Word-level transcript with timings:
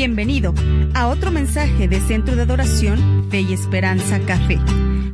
Bienvenido 0.00 0.54
a 0.94 1.08
otro 1.08 1.30
mensaje 1.30 1.86
de 1.86 2.00
Centro 2.00 2.34
de 2.34 2.40
Adoración 2.40 3.28
Fe 3.30 3.42
y 3.42 3.52
Esperanza 3.52 4.18
Café, 4.20 4.58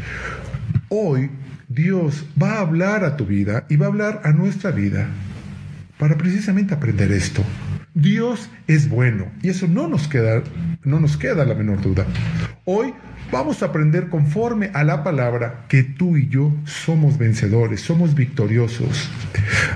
Hoy 0.88 1.30
Dios 1.68 2.24
va 2.42 2.54
a 2.54 2.60
hablar 2.60 3.04
a 3.04 3.18
tu 3.18 3.26
vida 3.26 3.66
y 3.68 3.76
va 3.76 3.84
a 3.84 3.90
hablar 3.90 4.22
a 4.24 4.32
nuestra 4.32 4.70
vida 4.70 5.06
para 5.98 6.16
precisamente 6.16 6.72
aprender 6.72 7.12
esto. 7.12 7.42
Dios 7.96 8.50
es 8.66 8.90
bueno 8.90 9.32
y 9.42 9.48
eso 9.48 9.66
no 9.68 9.88
nos 9.88 10.06
queda, 10.06 10.42
no 10.84 11.00
nos 11.00 11.16
queda 11.16 11.46
la 11.46 11.54
menor 11.54 11.80
duda. 11.80 12.04
Hoy 12.66 12.92
vamos 13.32 13.62
a 13.62 13.66
aprender 13.66 14.10
conforme 14.10 14.70
a 14.74 14.84
la 14.84 15.02
palabra 15.02 15.64
que 15.68 15.82
tú 15.82 16.18
y 16.18 16.28
yo 16.28 16.52
somos 16.66 17.16
vencedores, 17.16 17.80
somos 17.80 18.14
victoriosos. 18.14 19.08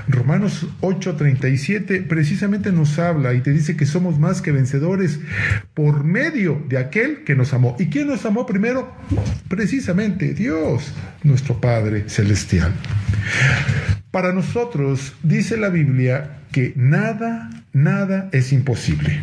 Romanos 0.07 0.67
8:37 0.81 2.07
precisamente 2.07 2.71
nos 2.71 2.99
habla 2.99 3.33
y 3.33 3.41
te 3.41 3.51
dice 3.53 3.75
que 3.75 3.87
somos 3.87 4.19
más 4.19 4.43
que 4.43 4.51
vencedores 4.51 5.19
por 5.73 6.03
medio 6.03 6.63
de 6.69 6.77
aquel 6.77 7.23
que 7.23 7.35
nos 7.35 7.55
amó. 7.55 7.75
¿Y 7.79 7.87
quién 7.87 8.05
nos 8.05 8.23
amó 8.27 8.45
primero? 8.45 8.93
Precisamente 9.47 10.35
Dios, 10.35 10.93
nuestro 11.23 11.59
Padre 11.59 12.07
Celestial. 12.07 12.71
Para 14.11 14.33
nosotros 14.33 15.13
dice 15.23 15.55
la 15.55 15.69
Biblia 15.69 16.41
que 16.51 16.73
nada, 16.75 17.49
nada 17.71 18.27
es 18.33 18.51
imposible. 18.51 19.21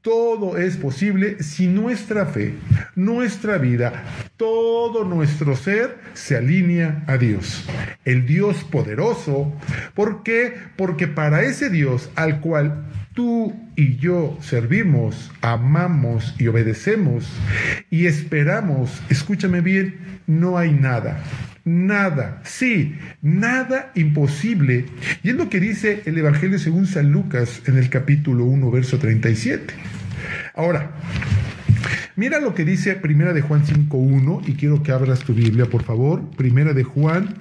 Todo 0.00 0.56
es 0.56 0.76
posible 0.76 1.42
si 1.42 1.66
nuestra 1.66 2.24
fe, 2.24 2.54
nuestra 2.94 3.58
vida, 3.58 4.04
todo 4.36 5.04
nuestro 5.04 5.56
ser 5.56 5.98
se 6.14 6.36
alinea 6.36 7.02
a 7.08 7.18
Dios, 7.18 7.68
el 8.04 8.26
Dios 8.26 8.62
poderoso. 8.62 9.52
¿Por 9.94 10.22
qué? 10.22 10.54
Porque 10.76 11.08
para 11.08 11.42
ese 11.42 11.68
Dios 11.68 12.10
al 12.14 12.40
cual 12.40 12.86
tú 13.12 13.54
y 13.74 13.96
yo 13.96 14.38
servimos, 14.40 15.32
amamos 15.42 16.34
y 16.38 16.46
obedecemos 16.46 17.28
y 17.90 18.06
esperamos, 18.06 19.02
escúchame 19.10 19.60
bien, 19.60 20.20
no 20.26 20.56
hay 20.56 20.72
nada, 20.72 21.22
nada, 21.64 22.40
sí, 22.44 22.96
nada 23.22 23.92
imposible. 23.94 24.86
Y 25.22 25.30
es 25.30 25.34
lo 25.34 25.48
que 25.48 25.60
dice 25.60 26.02
el 26.06 26.18
Evangelio 26.18 26.58
según 26.58 26.86
San 26.86 27.10
Lucas 27.12 27.62
en 27.66 27.78
el 27.78 27.88
capítulo 27.90 28.44
1, 28.44 28.70
verso 28.70 28.98
37. 28.98 29.74
Ahora, 30.54 30.92
mira 32.16 32.40
lo 32.40 32.54
que 32.54 32.64
dice 32.64 32.94
Primera 32.94 33.32
de 33.32 33.42
Juan 33.42 33.64
5.1 33.64 34.42
y 34.46 34.54
quiero 34.54 34.82
que 34.82 34.92
abras 34.92 35.20
tu 35.20 35.34
Biblia, 35.34 35.66
por 35.66 35.82
favor. 35.82 36.28
Primera 36.36 36.72
de 36.72 36.84
Juan, 36.84 37.34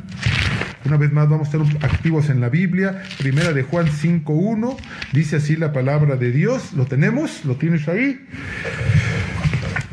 una 0.85 0.97
vez 0.97 1.11
más 1.11 1.29
vamos 1.29 1.53
a 1.53 1.57
estar 1.57 1.89
activos 1.89 2.29
en 2.29 2.41
la 2.41 2.49
Biblia. 2.49 3.01
Primera 3.17 3.53
de 3.53 3.63
Juan 3.63 3.87
5.1, 3.87 4.77
dice 5.13 5.37
así 5.37 5.55
la 5.55 5.73
palabra 5.73 6.15
de 6.15 6.31
Dios. 6.31 6.73
¿Lo 6.73 6.85
tenemos? 6.85 7.45
¿Lo 7.45 7.55
tienes 7.57 7.87
ahí? 7.87 8.25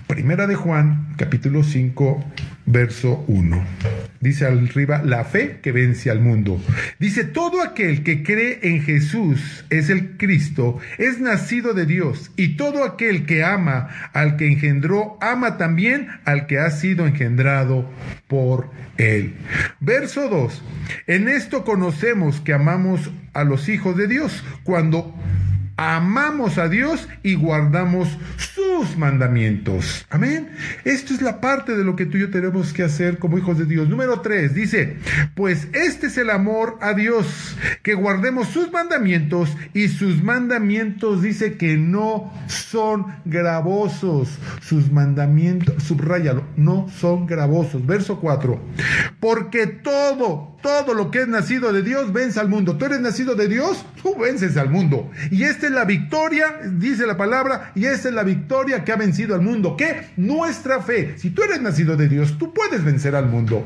Primera 0.06 0.47
de 0.47 0.54
Juan, 0.54 1.14
capítulo 1.16 1.62
5, 1.62 2.24
verso 2.66 3.24
1. 3.27 4.06
Dice 4.27 4.44
arriba, 4.44 5.02
la 5.05 5.22
fe 5.22 5.60
que 5.62 5.70
vence 5.70 6.10
al 6.10 6.19
mundo. 6.19 6.60
Dice, 6.98 7.22
todo 7.22 7.62
aquel 7.62 8.02
que 8.02 8.24
cree 8.24 8.58
en 8.60 8.82
Jesús 8.82 9.64
es 9.70 9.88
el 9.88 10.16
Cristo, 10.16 10.80
es 10.98 11.20
nacido 11.20 11.74
de 11.74 11.86
Dios. 11.86 12.32
Y 12.34 12.56
todo 12.56 12.82
aquel 12.82 13.24
que 13.24 13.44
ama 13.44 14.10
al 14.12 14.36
que 14.36 14.48
engendró, 14.48 15.16
ama 15.20 15.58
también 15.58 16.08
al 16.24 16.48
que 16.48 16.58
ha 16.58 16.72
sido 16.72 17.06
engendrado 17.06 17.88
por 18.27 18.69
él. 18.97 19.36
Verso 19.78 20.28
2. 20.28 20.60
En 21.06 21.28
esto 21.28 21.65
conocemos 21.65 22.41
que 22.41 22.53
amamos 22.53 23.12
a 23.32 23.44
los 23.44 23.69
hijos 23.69 23.97
de 23.97 24.09
Dios 24.09 24.42
cuando 24.65 25.15
amamos 25.76 26.59
a 26.59 26.69
Dios 26.69 27.09
y 27.22 27.34
guardamos 27.34 28.09
sus 28.37 28.97
mandamientos. 28.97 30.06
Amén. 30.10 30.50
Esto 30.84 31.12
es 31.12 31.20
la 31.20 31.41
parte 31.41 31.76
de 31.76 31.84
lo 31.84 31.97
que 31.97 32.06
tú 32.06 32.16
y 32.16 32.20
yo 32.20 32.31
tenemos 32.31 32.72
que 32.72 32.82
hacer 32.82 33.19
como 33.19 33.38
hijos 33.38 33.59
de 33.59 33.66
Dios. 33.66 33.88
Número 33.88 34.20
tres, 34.20 34.54
dice, 34.54 34.97
pues 35.34 35.69
este 35.72 36.06
es 36.06 36.19
el 36.19 36.31
amor 36.31 36.78
a 36.81 36.94
Dios, 36.94 37.56
que 37.82 37.94
guardemos 37.94 38.48
sus 38.48 38.72
mandamientos 38.72 39.54
y 39.75 39.88
sus 39.88 40.22
mandamientos 40.22 41.22
dice 41.22 41.56
que 41.56 41.76
no 41.76 42.32
son 42.47 43.06
gravosos. 43.25 44.38
Sus 44.60 44.91
mandamientos, 44.91 45.82
subrayalo, 45.82 46.44
no 46.56 46.88
son 46.88 47.26
gravosos. 47.26 47.84
Verso 47.86 48.19
4, 48.20 48.60
porque 49.20 49.66
todo, 49.66 50.56
todo 50.66 50.94
lo 50.94 51.12
que 51.12 51.21
es 51.21 51.28
nacido 51.28 51.72
de 51.72 51.81
Dios 51.81 52.12
vence 52.12 52.41
al 52.41 52.49
mundo. 52.49 52.77
Tú 52.77 52.87
eres 52.87 52.99
nacido 52.99 53.37
de 53.37 53.47
Dios, 53.47 53.87
tú 54.03 54.16
vences 54.19 54.56
al 54.56 54.69
mundo. 54.69 55.12
Y 55.31 55.44
esta 55.44 55.66
es 55.66 55.72
la 55.72 55.84
victoria, 55.84 56.59
dice 56.72 57.06
la 57.06 57.16
palabra, 57.16 57.71
y 57.77 57.84
esta 57.84 58.09
es 58.09 58.15
la 58.16 58.25
victoria 58.25 58.82
que 58.82 58.91
ha 58.91 58.97
vencido 58.97 59.37
al 59.37 59.43
mundo. 59.43 59.77
¿Qué? 59.77 60.09
Nuestra 60.16 60.82
fe. 60.82 61.15
Si 61.19 61.31
tú 61.31 61.44
eres 61.44 61.62
nacido 61.62 61.97
de 61.97 62.09
Dios, 62.09 62.37
tú 62.37 62.53
puedes 62.53 62.82
vencer 62.82 63.15
al 63.15 63.27
mundo. 63.27 63.65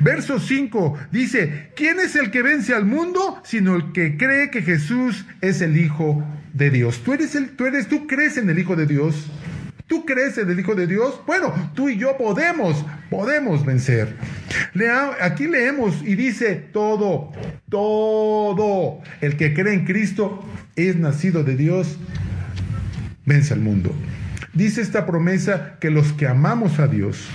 Verso 0.00 0.38
5 0.38 0.98
dice, 1.10 1.70
¿quién 1.74 2.00
es 2.00 2.14
el 2.16 2.30
que 2.30 2.42
vence 2.42 2.74
al 2.74 2.84
mundo? 2.84 3.40
Sino 3.42 3.74
el 3.74 3.92
que 3.92 4.18
cree 4.18 4.50
que 4.50 4.60
Jesús 4.60 5.24
es 5.40 5.62
el 5.62 5.78
Hijo 5.78 6.22
de 6.52 6.68
Dios. 6.68 7.00
Tú 7.02 7.14
eres 7.14 7.34
el, 7.34 7.56
tú 7.56 7.64
eres, 7.64 7.88
tú 7.88 8.06
crees 8.06 8.36
en 8.36 8.50
el 8.50 8.58
Hijo 8.58 8.76
de 8.76 8.84
Dios. 8.84 9.30
¿Tú 9.86 10.04
crees 10.04 10.36
en 10.36 10.50
el 10.50 10.60
Hijo 10.60 10.74
de 10.74 10.86
Dios? 10.86 11.18
Bueno, 11.26 11.54
tú 11.74 11.88
y 11.88 11.96
yo 11.96 12.18
podemos, 12.18 12.84
podemos 13.08 13.64
vencer. 13.64 14.14
Lea, 14.74 15.16
aquí 15.20 15.46
leemos 15.46 16.02
y 16.04 16.14
dice 16.14 16.54
todo, 16.54 17.32
todo. 17.68 19.00
El 19.20 19.36
que 19.36 19.54
cree 19.54 19.74
en 19.74 19.84
Cristo 19.84 20.44
es 20.76 20.96
nacido 20.96 21.44
de 21.44 21.56
Dios, 21.56 21.98
vence 23.24 23.54
al 23.54 23.60
mundo. 23.60 23.94
Dice 24.52 24.80
esta 24.80 25.06
promesa 25.06 25.76
que 25.80 25.90
los 25.90 26.12
que 26.12 26.26
amamos 26.26 26.78
a 26.78 26.86
Dios, 26.86 27.28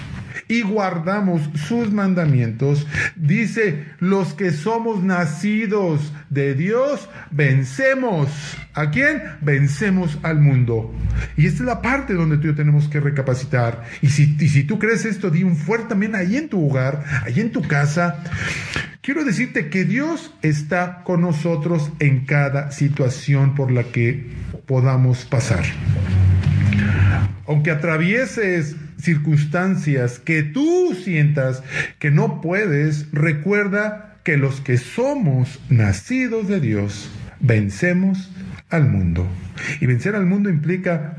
y 0.51 0.63
guardamos 0.63 1.49
sus 1.65 1.93
mandamientos, 1.93 2.85
dice, 3.15 3.85
los 3.99 4.33
que 4.33 4.51
somos 4.51 5.01
nacidos 5.01 6.11
de 6.29 6.55
Dios, 6.55 7.07
vencemos. 7.31 8.27
¿A 8.73 8.89
quién? 8.91 9.21
Vencemos 9.39 10.19
al 10.23 10.41
mundo. 10.41 10.93
Y 11.37 11.45
esta 11.45 11.59
es 11.59 11.67
la 11.67 11.81
parte 11.81 12.15
donde 12.15 12.35
tú 12.35 12.47
y 12.47 12.47
yo 12.47 12.55
tenemos 12.55 12.89
que 12.89 12.99
recapacitar. 12.99 13.83
Y 14.01 14.09
si, 14.09 14.35
y 14.37 14.49
si 14.49 14.65
tú 14.65 14.77
crees 14.77 15.05
esto, 15.05 15.29
di 15.29 15.43
un 15.43 15.55
fuerte 15.55 15.87
también 15.87 16.15
ahí 16.15 16.35
en 16.35 16.49
tu 16.49 16.67
hogar, 16.67 17.01
ahí 17.23 17.39
en 17.39 17.53
tu 17.53 17.61
casa. 17.61 18.21
Quiero 18.99 19.23
decirte 19.23 19.69
que 19.69 19.85
Dios 19.85 20.33
está 20.41 21.03
con 21.05 21.21
nosotros 21.21 21.93
en 21.99 22.25
cada 22.25 22.71
situación 22.71 23.55
por 23.55 23.71
la 23.71 23.83
que 23.83 24.27
podamos 24.65 25.23
pasar. 25.23 25.63
Aunque 27.47 27.71
atravieses 27.71 28.75
circunstancias 29.01 30.19
que 30.19 30.43
tú 30.43 30.95
sientas 30.95 31.63
que 31.99 32.11
no 32.11 32.41
puedes, 32.41 33.07
recuerda 33.11 34.19
que 34.23 34.37
los 34.37 34.61
que 34.61 34.77
somos 34.77 35.59
nacidos 35.69 36.47
de 36.47 36.59
Dios 36.59 37.09
vencemos 37.39 38.31
al 38.69 38.87
mundo. 38.87 39.27
Y 39.79 39.85
vencer 39.85 40.15
al 40.15 40.25
mundo 40.25 40.49
implica 40.49 41.17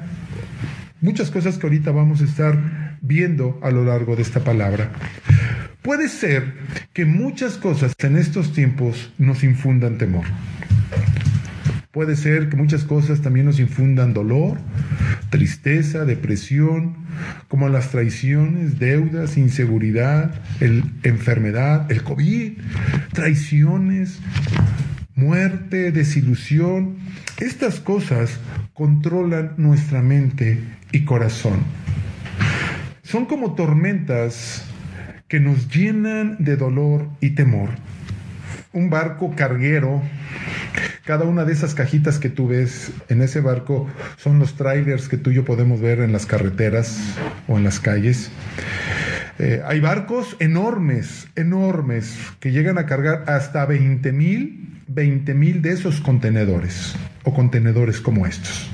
muchas 1.01 1.31
cosas 1.31 1.59
que 1.59 1.67
ahorita 1.67 1.91
vamos 1.91 2.21
a 2.21 2.25
estar 2.25 2.99
viendo 3.03 3.59
a 3.63 3.71
lo 3.71 3.85
largo 3.85 4.17
de 4.17 4.23
esta 4.23 4.45
palabra. 4.45 4.91
Puede 5.83 6.09
ser 6.09 6.55
que 6.93 7.05
muchas 7.05 7.57
cosas 7.57 7.93
en 7.99 8.17
estos 8.17 8.53
tiempos 8.53 9.13
nos 9.19 9.43
infundan 9.43 9.99
temor. 9.99 10.25
Puede 11.91 12.17
ser 12.17 12.49
que 12.49 12.57
muchas 12.57 12.85
cosas 12.85 13.21
también 13.21 13.47
nos 13.47 13.59
infundan 13.59 14.15
dolor, 14.15 14.59
tristeza, 15.29 16.05
depresión, 16.05 17.02
como 17.49 17.69
las 17.69 17.91
traiciones, 17.91 18.79
deudas, 18.79 19.37
inseguridad, 19.37 20.35
el, 20.61 20.85
enfermedad, 21.03 21.91
el 21.91 22.03
COVID, 22.03 22.53
traiciones, 23.13 24.21
muerte, 25.15 25.93
desilusión. 25.93 26.97
Estas 27.39 27.81
cosas 27.81 28.39
controlan 28.73 29.55
nuestra 29.57 30.03
mente 30.03 30.59
y 30.93 31.05
corazón. 31.05 31.61
Son 33.03 33.27
como 33.27 33.55
tormentas 33.55 34.65
que 35.29 35.41
nos 35.41 35.69
llenan 35.69 36.37
de 36.39 36.57
dolor 36.57 37.09
y 37.21 37.31
temor. 37.31 37.71
Un 38.73 38.91
barco 38.91 39.35
carguero 39.37 40.03
cada 41.05 41.25
una 41.25 41.45
de 41.45 41.53
esas 41.53 41.75
cajitas 41.75 42.21
que 42.21 42.29
tú 42.29 42.47
ves 42.47 42.93
en 43.09 43.23
ese 43.23 43.41
barco 43.41 43.89
son 44.19 44.39
los 44.39 44.55
trailers 44.55 45.09
que 45.09 45.17
tú 45.17 45.31
y 45.31 45.35
yo 45.35 45.45
podemos 45.45 45.81
ver 45.81 45.99
en 45.99 46.13
las 46.13 46.27
carreteras 46.27 46.97
o 47.49 47.59
en 47.59 47.65
las 47.65 47.81
calles. 47.81 48.31
Eh, 49.41 49.63
hay 49.67 49.81
barcos 49.81 50.37
enormes, 50.39 51.27
enormes, 51.35 52.17
que 52.39 52.53
llegan 52.53 52.79
a 52.79 52.87
cargar 52.87 53.25
hasta 53.27 53.67
20 53.67 54.13
mil, 54.13 54.81
20 54.87 55.35
mil 55.35 55.61
de 55.61 55.73
esos 55.73 56.01
contenedores 56.01 56.95
o 57.25 57.35
contenedores 57.35 58.01
como 58.01 58.25
estos. 58.25 58.71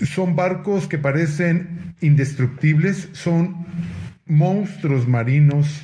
Son 0.00 0.36
barcos 0.36 0.88
que 0.88 0.96
parecen 0.96 1.94
indestructibles, 2.00 3.10
son 3.12 3.66
monstruos 4.28 5.08
marinos 5.08 5.82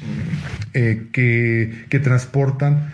eh, 0.74 1.08
que, 1.12 1.86
que, 1.88 1.98
transportan. 1.98 2.92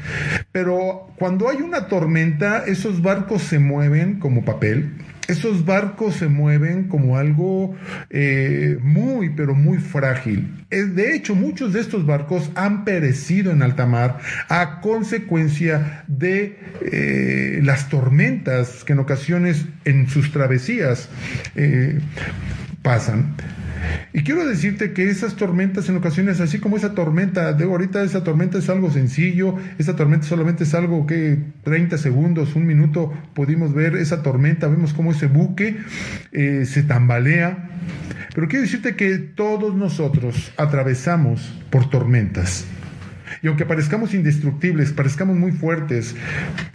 Pero 0.53 1.13
cuando 1.17 1.49
hay 1.49 1.59
una 1.59 1.89
tormenta, 1.89 2.65
esos 2.67 3.03
barcos 3.03 3.43
se 3.43 3.59
mueven 3.59 4.19
como 4.19 4.45
papel. 4.45 4.93
Esos 5.29 5.65
barcos 5.65 6.17
se 6.17 6.27
mueven 6.27 6.89
como 6.89 7.17
algo 7.17 7.77
eh, 8.11 8.79
muy, 8.83 9.31
pero 9.31 9.55
muy 9.55 9.79
frágil. 9.79 10.67
De 10.71 11.15
hecho, 11.15 11.37
muchos 11.37 11.73
de 11.73 11.81
estos 11.81 12.05
barcos 12.05 12.51
han 12.57 12.85
perecido 12.85 13.53
en 13.53 13.63
alta 13.63 13.87
mar 13.87 14.19
a 14.49 14.81
consecuencia 14.81 16.03
de 16.09 16.59
eh, 16.81 17.61
las 17.63 17.89
tormentas 17.89 18.83
que 18.83 18.93
en 18.93 18.99
ocasiones 18.99 19.67
en 19.85 20.09
sus 20.09 20.33
travesías 20.33 21.09
pasan. 22.83 23.35
Y 24.13 24.23
quiero 24.23 24.47
decirte 24.47 24.93
que 24.93 25.09
esas 25.09 25.37
tormentas 25.37 25.89
en 25.89 25.97
ocasiones, 25.97 26.41
así 26.41 26.59
como 26.59 26.77
esa 26.77 26.95
tormenta, 26.95 27.53
de 27.53 27.65
ahorita 27.65 28.03
esa 28.03 28.25
tormenta 28.25 28.59
es 28.59 28.69
algo 28.69 28.91
sencillo, 28.91 29.57
esa 29.79 29.97
tormenta 29.97 30.27
solamente 30.27 30.65
es 30.65 30.75
algo 30.75 31.07
que 31.07 31.39
30 31.65 31.97
segundos, 31.99 32.57
un 32.57 32.67
minuto 32.67 33.13
pudimos 33.35 33.73
ver 33.73 33.97
esa 33.97 34.23
tormenta, 34.23 34.69
vemos 34.69 34.93
cómo 34.93 35.13
ese 35.13 35.27
buque 35.27 35.79
eh, 36.33 36.65
se 36.67 36.83
tambalea. 36.83 37.71
Pero 38.35 38.49
quiero 38.49 38.63
decirte 38.63 38.97
que 38.97 39.19
todos 39.19 39.75
nosotros 39.75 40.53
atravesamos 40.57 41.53
por 41.71 41.89
tormentas. 41.91 42.67
Y 43.43 43.49
aunque 43.49 43.67
parezcamos 43.67 44.15
indestructibles, 44.15 44.93
parezcamos 44.93 45.37
muy 45.37 45.53
fuertes, 45.53 46.15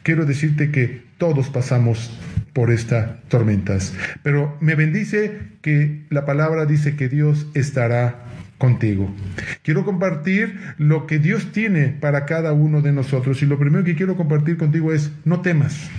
quiero 0.03 0.25
decirte 0.25 0.71
que 0.71 1.03
todos 1.17 1.50
pasamos 1.50 2.17
por 2.53 2.71
estas 2.71 3.21
tormentas. 3.27 3.94
Pero 4.23 4.57
me 4.62 4.75
bendice 4.75 5.39
que 5.62 6.06
la 6.09 6.25
palabra 6.25 6.65
dice 6.65 6.95
que 6.95 7.09
Dios 7.09 7.47
estará 7.53 8.23
contigo. 8.57 9.13
Quiero 9.62 9.83
compartir 9.83 10.59
lo 10.77 11.07
que 11.07 11.19
Dios 11.19 11.51
tiene 11.51 11.89
para 11.89 12.25
cada 12.25 12.53
uno 12.53 12.81
de 12.81 12.94
nosotros 12.94 13.41
y 13.41 13.45
lo 13.45 13.59
primero 13.59 13.83
que 13.83 13.95
quiero 13.95 14.15
compartir 14.15 14.57
contigo 14.57 14.94
es 14.94 15.12
no 15.25 15.41
temas. 15.41 15.89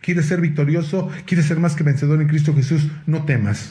¿Quieres 0.00 0.26
ser 0.26 0.40
victorioso? 0.40 1.10
¿Quieres 1.26 1.46
ser 1.46 1.58
más 1.58 1.74
que 1.74 1.84
vencedor 1.84 2.22
en 2.22 2.28
Cristo 2.28 2.54
Jesús? 2.54 2.88
No 3.06 3.24
temas. 3.24 3.70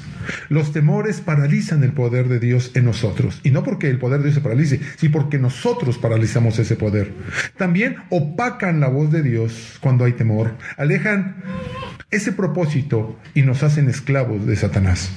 Los 0.49 0.71
temores 0.71 1.21
paralizan 1.21 1.83
el 1.83 1.91
poder 1.91 2.27
de 2.27 2.39
Dios 2.39 2.71
en 2.75 2.85
nosotros. 2.85 3.39
Y 3.43 3.49
no 3.49 3.63
porque 3.63 3.89
el 3.89 3.97
poder 3.97 4.19
de 4.19 4.25
Dios 4.25 4.35
se 4.35 4.41
paralice, 4.41 4.79
sino 4.97 5.11
porque 5.11 5.39
nosotros 5.39 5.97
paralizamos 5.97 6.59
ese 6.59 6.75
poder. 6.75 7.13
También 7.57 7.97
opacan 8.09 8.79
la 8.79 8.89
voz 8.89 9.11
de 9.11 9.23
Dios 9.23 9.77
cuando 9.81 10.05
hay 10.05 10.13
temor. 10.13 10.55
Alejan 10.77 11.37
ese 12.11 12.31
propósito 12.31 13.19
y 13.35 13.43
nos 13.43 13.61
hacen 13.61 13.87
esclavos 13.87 14.45
de 14.47 14.55
Satanás. 14.55 15.11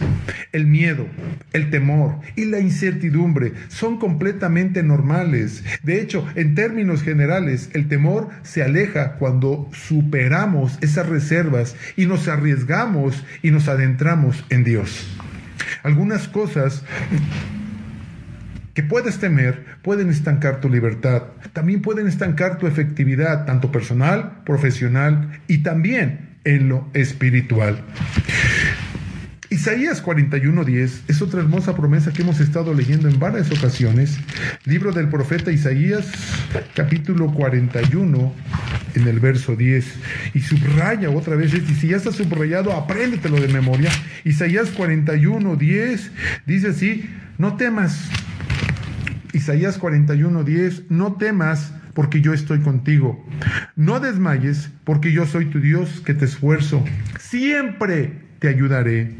El 0.52 0.66
miedo, 0.66 1.06
el 1.54 1.70
temor 1.70 2.20
y 2.36 2.44
la 2.44 2.60
incertidumbre 2.60 3.54
son 3.68 3.98
completamente 3.98 4.82
normales. 4.82 5.64
De 5.82 6.02
hecho, 6.02 6.26
en 6.34 6.54
términos 6.54 7.02
generales, 7.02 7.70
el 7.72 7.88
temor 7.88 8.28
se 8.42 8.62
aleja 8.62 9.14
cuando 9.14 9.70
superamos 9.72 10.78
esas 10.82 11.08
reservas 11.08 11.76
y 11.96 12.06
nos 12.06 12.28
arriesgamos 12.28 13.24
y 13.42 13.50
nos 13.50 13.68
adentramos 13.68 14.44
en 14.50 14.64
Dios. 14.64 15.08
Algunas 15.82 16.28
cosas 16.28 16.84
que 18.74 18.82
puedes 18.82 19.18
temer 19.18 19.64
pueden 19.82 20.10
estancar 20.10 20.60
tu 20.60 20.68
libertad, 20.68 21.24
también 21.52 21.80
pueden 21.80 22.06
estancar 22.06 22.58
tu 22.58 22.66
efectividad, 22.66 23.46
tanto 23.46 23.72
personal, 23.72 24.42
profesional 24.44 25.40
y 25.46 25.58
también 25.58 26.31
en 26.44 26.68
lo 26.68 26.88
espiritual. 26.94 27.84
Isaías 29.52 30.02
41:10 30.02 31.02
es 31.08 31.20
otra 31.20 31.40
hermosa 31.40 31.76
promesa 31.76 32.10
que 32.10 32.22
hemos 32.22 32.40
estado 32.40 32.72
leyendo 32.72 33.06
en 33.08 33.18
varias 33.18 33.50
ocasiones. 33.50 34.18
Libro 34.64 34.92
del 34.92 35.10
profeta 35.10 35.52
Isaías, 35.52 36.10
capítulo 36.74 37.30
41, 37.34 38.34
en 38.94 39.08
el 39.08 39.20
verso 39.20 39.54
10. 39.54 39.84
Y 40.32 40.40
subraya 40.40 41.10
otra 41.10 41.36
vez, 41.36 41.52
y 41.52 41.74
si 41.74 41.88
ya 41.88 41.98
está 41.98 42.12
subrayado, 42.12 42.72
apréndetelo 42.72 43.38
de 43.38 43.48
memoria. 43.48 43.90
Isaías 44.24 44.72
41:10 44.74 46.10
dice 46.46 46.68
así, 46.68 47.10
no 47.36 47.56
temas. 47.56 48.08
Isaías 49.34 49.78
41:10, 49.78 50.84
no 50.88 51.16
temas 51.16 51.74
porque 51.94 52.20
yo 52.20 52.32
estoy 52.32 52.60
contigo. 52.60 53.24
No 53.76 54.00
desmayes, 54.00 54.70
porque 54.84 55.12
yo 55.12 55.26
soy 55.26 55.46
tu 55.46 55.60
Dios 55.60 56.02
que 56.04 56.14
te 56.14 56.24
esfuerzo. 56.24 56.84
Siempre 57.18 58.12
te 58.38 58.48
ayudaré. 58.48 59.12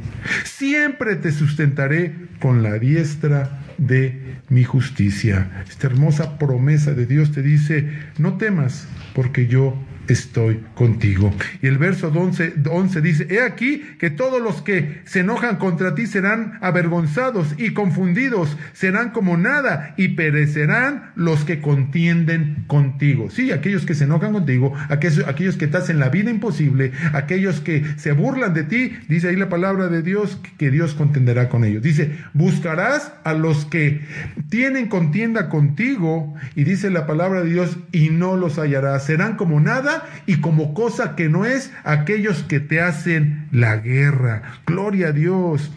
Siempre 0.44 1.16
te 1.16 1.32
sustentaré 1.32 2.14
con 2.40 2.62
la 2.62 2.78
diestra 2.78 3.60
de 3.78 4.40
mi 4.48 4.64
justicia. 4.64 5.64
Esta 5.68 5.86
hermosa 5.86 6.38
promesa 6.38 6.92
de 6.92 7.06
Dios 7.06 7.32
te 7.32 7.42
dice, 7.42 7.88
no 8.18 8.36
temas, 8.36 8.88
porque 9.14 9.46
yo 9.46 9.76
estoy 10.08 10.64
contigo. 10.74 11.32
Y 11.60 11.66
el 11.66 11.78
verso 11.78 12.08
11, 12.08 12.54
11, 12.70 13.00
dice, 13.00 13.26
he 13.30 13.42
aquí 13.42 13.82
que 13.98 14.10
todos 14.10 14.42
los 14.42 14.62
que 14.62 15.02
se 15.04 15.20
enojan 15.20 15.56
contra 15.56 15.94
ti 15.94 16.06
serán 16.06 16.58
avergonzados 16.60 17.54
y 17.58 17.72
confundidos, 17.72 18.56
serán 18.72 19.10
como 19.10 19.36
nada 19.36 19.94
y 19.96 20.08
perecerán 20.08 21.12
los 21.14 21.44
que 21.44 21.60
contienden 21.60 22.64
contigo. 22.66 23.30
Sí, 23.30 23.52
aquellos 23.52 23.86
que 23.86 23.94
se 23.94 24.04
enojan 24.04 24.32
contigo, 24.32 24.72
aquellos, 24.88 25.26
aquellos 25.26 25.56
que 25.56 25.66
te 25.66 25.76
hacen 25.76 25.98
la 25.98 26.08
vida 26.08 26.30
imposible, 26.30 26.92
aquellos 27.12 27.60
que 27.60 27.84
se 27.96 28.12
burlan 28.12 28.54
de 28.54 28.64
ti, 28.64 28.92
dice 29.08 29.28
ahí 29.28 29.36
la 29.36 29.48
palabra 29.48 29.88
de 29.88 30.02
Dios, 30.02 30.40
que 30.58 30.70
Dios 30.70 30.94
contenderá 30.94 31.48
con 31.48 31.64
ellos. 31.64 31.82
Dice, 31.82 32.18
buscarás 32.32 33.12
a 33.24 33.34
los 33.34 33.64
que 33.64 34.02
tienen 34.48 34.88
contienda 34.88 35.48
contigo 35.48 36.34
y 36.54 36.64
dice 36.64 36.90
la 36.90 37.06
palabra 37.06 37.42
de 37.42 37.50
Dios 37.50 37.78
y 37.92 38.10
no 38.10 38.36
los 38.36 38.58
hallarás, 38.58 39.06
serán 39.06 39.36
como 39.36 39.60
nada 39.60 39.91
y 40.26 40.36
como 40.36 40.74
cosa 40.74 41.16
que 41.16 41.28
no 41.28 41.44
es 41.44 41.72
aquellos 41.84 42.42
que 42.42 42.60
te 42.60 42.80
hacen 42.80 43.48
la 43.50 43.76
guerra. 43.76 44.60
Gloria 44.66 45.08
a 45.08 45.12
Dios. 45.12 45.70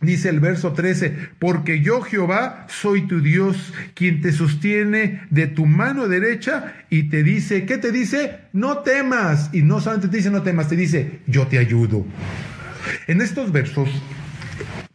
Dice 0.00 0.28
el 0.28 0.38
verso 0.38 0.74
13, 0.74 1.30
porque 1.40 1.80
yo 1.80 2.02
Jehová 2.02 2.66
soy 2.68 3.08
tu 3.08 3.20
Dios, 3.20 3.74
quien 3.94 4.20
te 4.20 4.30
sostiene 4.30 5.22
de 5.30 5.48
tu 5.48 5.66
mano 5.66 6.06
derecha 6.06 6.74
y 6.88 7.08
te 7.08 7.24
dice, 7.24 7.66
¿qué 7.66 7.78
te 7.78 7.90
dice? 7.90 8.38
No 8.52 8.78
temas. 8.78 9.50
Y 9.52 9.62
no 9.62 9.80
solamente 9.80 10.06
te 10.06 10.18
dice 10.18 10.30
no 10.30 10.42
temas, 10.42 10.68
te 10.68 10.76
dice, 10.76 11.18
yo 11.26 11.48
te 11.48 11.58
ayudo. 11.58 12.06
En 13.08 13.20
estos 13.20 13.50
versos, 13.50 13.88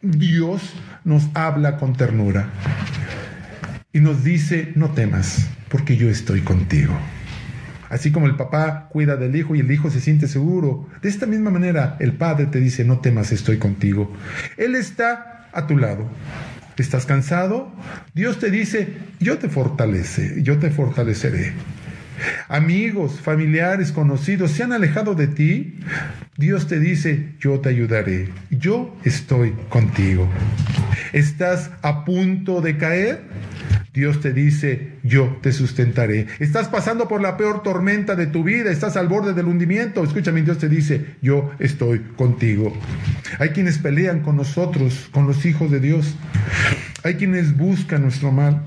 Dios 0.00 0.74
nos 1.04 1.28
habla 1.34 1.76
con 1.76 1.94
ternura 1.94 2.48
y 3.92 4.00
nos 4.00 4.24
dice, 4.24 4.72
no 4.74 4.90
temas, 4.90 5.48
porque 5.68 5.98
yo 5.98 6.08
estoy 6.08 6.40
contigo. 6.40 6.98
Así 7.94 8.10
como 8.10 8.26
el 8.26 8.34
papá 8.34 8.88
cuida 8.90 9.16
del 9.16 9.36
hijo 9.36 9.54
y 9.54 9.60
el 9.60 9.70
hijo 9.70 9.88
se 9.88 10.00
siente 10.00 10.26
seguro, 10.26 10.88
de 11.00 11.08
esta 11.08 11.26
misma 11.26 11.52
manera 11.52 11.96
el 12.00 12.14
padre 12.14 12.46
te 12.46 12.58
dice, 12.58 12.84
no 12.84 12.98
temas, 12.98 13.30
estoy 13.30 13.58
contigo. 13.58 14.12
Él 14.56 14.74
está 14.74 15.48
a 15.52 15.68
tu 15.68 15.78
lado. 15.78 16.10
¿Estás 16.76 17.06
cansado? 17.06 17.72
Dios 18.12 18.40
te 18.40 18.50
dice, 18.50 18.88
yo 19.20 19.38
te 19.38 19.48
fortalece, 19.48 20.42
yo 20.42 20.58
te 20.58 20.70
fortaleceré. 20.70 21.52
Amigos, 22.48 23.20
familiares, 23.20 23.92
conocidos 23.92 24.50
se 24.50 24.64
han 24.64 24.72
alejado 24.72 25.14
de 25.14 25.28
ti. 25.28 25.78
Dios 26.36 26.66
te 26.66 26.80
dice, 26.80 27.34
yo 27.38 27.60
te 27.60 27.68
ayudaré, 27.68 28.28
yo 28.50 28.96
estoy 29.04 29.52
contigo. 29.68 30.28
¿Estás 31.12 31.70
a 31.82 32.04
punto 32.04 32.60
de 32.60 32.76
caer? 32.76 33.22
Dios 33.94 34.20
te 34.20 34.32
dice, 34.32 34.94
yo 35.04 35.38
te 35.40 35.52
sustentaré. 35.52 36.26
Estás 36.40 36.66
pasando 36.66 37.06
por 37.06 37.22
la 37.22 37.36
peor 37.36 37.62
tormenta 37.62 38.16
de 38.16 38.26
tu 38.26 38.42
vida, 38.42 38.72
estás 38.72 38.96
al 38.96 39.06
borde 39.06 39.34
del 39.34 39.46
hundimiento. 39.46 40.02
Escúchame, 40.02 40.42
Dios 40.42 40.58
te 40.58 40.68
dice, 40.68 41.14
yo 41.22 41.52
estoy 41.60 42.00
contigo. 42.16 42.76
Hay 43.38 43.50
quienes 43.50 43.78
pelean 43.78 44.18
con 44.18 44.34
nosotros, 44.34 45.08
con 45.12 45.28
los 45.28 45.46
hijos 45.46 45.70
de 45.70 45.78
Dios. 45.78 46.16
Hay 47.04 47.14
quienes 47.14 47.56
buscan 47.56 48.02
nuestro 48.02 48.32
mal. 48.32 48.66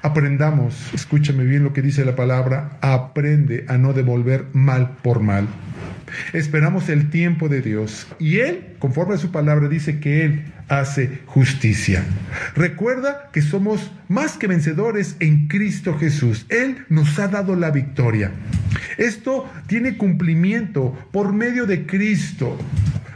Aprendamos, 0.00 0.74
escúchame 0.94 1.44
bien 1.44 1.62
lo 1.62 1.74
que 1.74 1.82
dice 1.82 2.06
la 2.06 2.16
palabra, 2.16 2.78
aprende 2.80 3.66
a 3.68 3.76
no 3.76 3.92
devolver 3.92 4.46
mal 4.54 4.96
por 5.02 5.20
mal. 5.20 5.48
Esperamos 6.32 6.88
el 6.88 7.10
tiempo 7.10 7.48
de 7.48 7.62
Dios 7.62 8.06
y 8.18 8.38
Él, 8.38 8.74
conforme 8.78 9.14
a 9.14 9.18
su 9.18 9.30
palabra, 9.30 9.68
dice 9.68 10.00
que 10.00 10.24
Él 10.24 10.44
hace 10.68 11.20
justicia. 11.26 12.04
Recuerda 12.54 13.30
que 13.32 13.42
somos 13.42 13.90
más 14.08 14.36
que 14.36 14.46
vencedores 14.46 15.16
en 15.20 15.48
Cristo 15.48 15.98
Jesús. 15.98 16.46
Él 16.48 16.84
nos 16.88 17.18
ha 17.18 17.28
dado 17.28 17.56
la 17.56 17.70
victoria. 17.70 18.30
Esto 18.96 19.48
tiene 19.66 19.96
cumplimiento 19.96 20.96
por 21.12 21.32
medio 21.32 21.66
de 21.66 21.86
Cristo. 21.86 22.58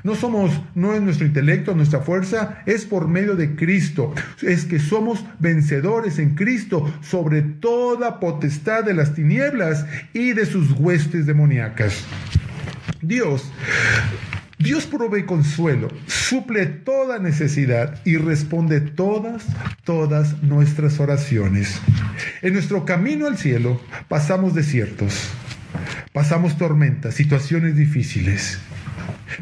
No 0.04 0.16
somos, 0.16 0.60
no 0.74 0.94
es 0.94 1.02
nuestro 1.02 1.26
intelecto, 1.26 1.74
nuestra 1.76 2.00
fuerza, 2.00 2.62
es 2.66 2.84
por 2.84 3.06
medio 3.06 3.36
de 3.36 3.54
Cristo. 3.54 4.12
Es 4.42 4.64
que 4.64 4.80
somos 4.80 5.24
vencedores 5.38 6.18
en 6.18 6.34
Cristo 6.34 6.92
sobre 7.02 7.42
toda 7.42 8.18
potestad 8.18 8.82
de 8.82 8.94
las 8.94 9.14
tinieblas 9.14 9.86
y 10.12 10.32
de 10.32 10.46
sus 10.46 10.72
huestes 10.72 11.26
demoníacas. 11.26 12.04
Dios 13.00 13.50
Dios 14.62 14.86
provee 14.86 15.24
consuelo, 15.24 15.88
suple 16.06 16.66
toda 16.66 17.18
necesidad 17.18 18.00
y 18.04 18.16
responde 18.16 18.80
todas, 18.80 19.44
todas 19.82 20.40
nuestras 20.44 21.00
oraciones. 21.00 21.80
En 22.42 22.52
nuestro 22.52 22.84
camino 22.84 23.26
al 23.26 23.38
cielo 23.38 23.80
pasamos 24.06 24.54
desiertos, 24.54 25.30
pasamos 26.12 26.58
tormentas, 26.58 27.14
situaciones 27.14 27.76
difíciles. 27.76 28.60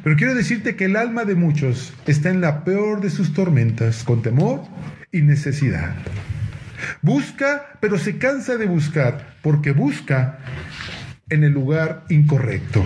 Pero 0.03 0.17
quiero 0.17 0.35
decirte 0.35 0.75
que 0.75 0.87
el 0.87 0.97
alma 0.97 1.27
de 1.27 1.35
muchos 1.35 1.93
está 2.07 2.31
en 2.31 2.41
la 2.41 2.65
peor 2.65 3.03
de 3.03 3.11
sus 3.11 3.35
tormentas, 3.35 4.05
con 4.05 4.23
temor 4.23 4.63
y 5.13 5.21
necesidad. 5.21 5.97
Busca, 7.03 7.79
pero 7.81 7.99
se 7.99 8.17
cansa 8.17 8.57
de 8.57 8.65
buscar, 8.65 9.37
porque 9.43 9.73
busca 9.73 10.39
en 11.29 11.45
el 11.45 11.53
lugar 11.53 12.05
incorrecto. 12.09 12.83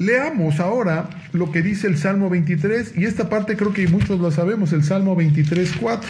Leamos 0.00 0.60
ahora 0.60 1.10
lo 1.32 1.50
que 1.50 1.60
dice 1.60 1.88
el 1.88 1.98
Salmo 1.98 2.30
23 2.30 2.96
y 2.96 3.04
esta 3.04 3.28
parte 3.28 3.56
creo 3.56 3.72
que 3.72 3.88
muchos 3.88 4.20
lo 4.20 4.30
sabemos, 4.30 4.72
el 4.72 4.84
Salmo 4.84 5.16
23, 5.16 5.72
4. 5.80 6.08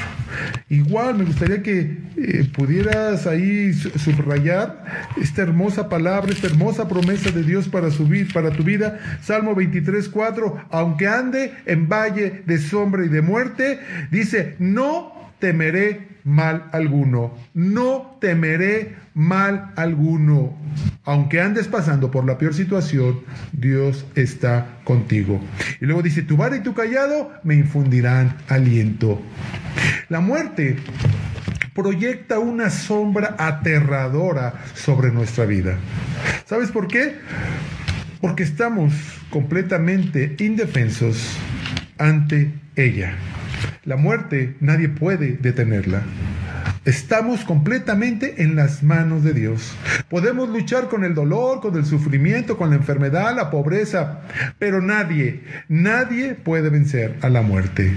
Igual 0.69 1.17
me 1.17 1.25
gustaría 1.25 1.63
que 1.63 1.97
eh, 2.19 2.47
pudieras 2.55 3.27
ahí 3.27 3.73
subrayar 3.73 4.85
esta 5.17 5.41
hermosa 5.41 5.89
palabra, 5.89 6.31
esta 6.31 6.49
hermosa 6.49 6.87
promesa 6.87 7.31
de 7.31 7.43
Dios 7.43 7.67
para, 7.67 7.89
para 8.35 8.51
tu 8.51 8.63
vida. 8.63 8.99
Salmo 9.23 9.55
23, 9.55 10.07
4, 10.11 10.67
aunque 10.69 11.09
ande 11.09 11.55
en 11.65 11.89
valle 11.89 12.43
de 12.45 12.59
sombra 12.59 13.07
y 13.07 13.09
de 13.09 13.23
muerte, 13.23 13.81
dice, 14.11 14.55
no 14.59 15.33
temeré 15.39 16.18
mal 16.29 16.69
alguno, 16.73 17.35
no 17.55 18.19
temeré 18.21 18.97
mal 19.15 19.73
alguno. 19.77 20.55
Aunque 21.05 21.41
andes 21.41 21.69
pasando 21.69 22.11
por 22.11 22.27
la 22.27 22.37
peor 22.37 22.53
situación, 22.53 23.21
Dios 23.53 24.05
está 24.15 24.79
contigo. 24.85 25.41
Y 25.81 25.87
luego 25.87 26.03
dice, 26.03 26.23
tu 26.23 26.37
vara 26.37 26.57
y 26.57 26.63
tu 26.63 26.75
callado 26.75 27.33
me 27.45 27.55
infundirán 27.55 28.37
aliento. 28.49 29.23
La 30.11 30.21
muerte 30.21 30.77
proyecta 31.75 32.39
una 32.39 32.69
sombra 32.69 33.35
aterradora 33.39 34.53
sobre 34.75 35.11
nuestra 35.11 35.47
vida. 35.47 35.79
¿Sabes 36.45 36.71
por 36.71 36.89
qué? 36.89 37.15
Porque 38.21 38.43
estamos 38.43 38.93
completamente 39.31 40.37
indefensos 40.41 41.39
ante 41.97 42.53
ella. 42.77 43.15
La 43.85 43.97
muerte 43.97 44.57
nadie 44.61 44.89
puede 44.89 45.39
detenerla. 45.41 46.03
Estamos 46.85 47.45
completamente 47.45 48.43
en 48.43 48.57
las 48.57 48.83
manos 48.83 49.23
de 49.23 49.35
Dios. 49.35 49.75
Podemos 50.09 50.49
luchar 50.49 50.89
con 50.89 51.05
el 51.05 51.15
dolor, 51.15 51.61
con 51.61 51.77
el 51.77 51.85
sufrimiento, 51.85 52.57
con 52.57 52.71
la 52.71 52.77
enfermedad, 52.77 53.37
la 53.37 53.51
pobreza, 53.51 54.23
pero 54.59 54.81
nadie, 54.81 55.43
nadie 55.69 56.35
puede 56.35 56.71
vencer 56.71 57.17
a 57.21 57.29
la 57.29 57.43
muerte. 57.43 57.95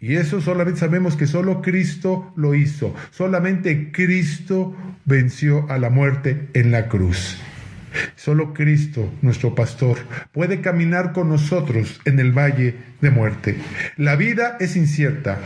Y 0.00 0.14
eso 0.14 0.40
solamente 0.40 0.80
sabemos 0.80 1.16
que 1.16 1.26
solo 1.26 1.60
Cristo 1.60 2.32
lo 2.36 2.54
hizo. 2.54 2.94
Solamente 3.10 3.92
Cristo 3.92 4.74
venció 5.04 5.70
a 5.70 5.78
la 5.78 5.90
muerte 5.90 6.48
en 6.54 6.70
la 6.70 6.88
cruz. 6.88 7.36
Solo 8.16 8.54
Cristo, 8.54 9.12
nuestro 9.22 9.54
pastor, 9.54 9.98
puede 10.32 10.60
caminar 10.60 11.12
con 11.12 11.28
nosotros 11.28 12.00
en 12.04 12.18
el 12.18 12.32
valle 12.32 12.76
de 13.00 13.10
muerte. 13.10 13.56
La 13.96 14.16
vida 14.16 14.56
es 14.60 14.76
incierta. 14.76 15.38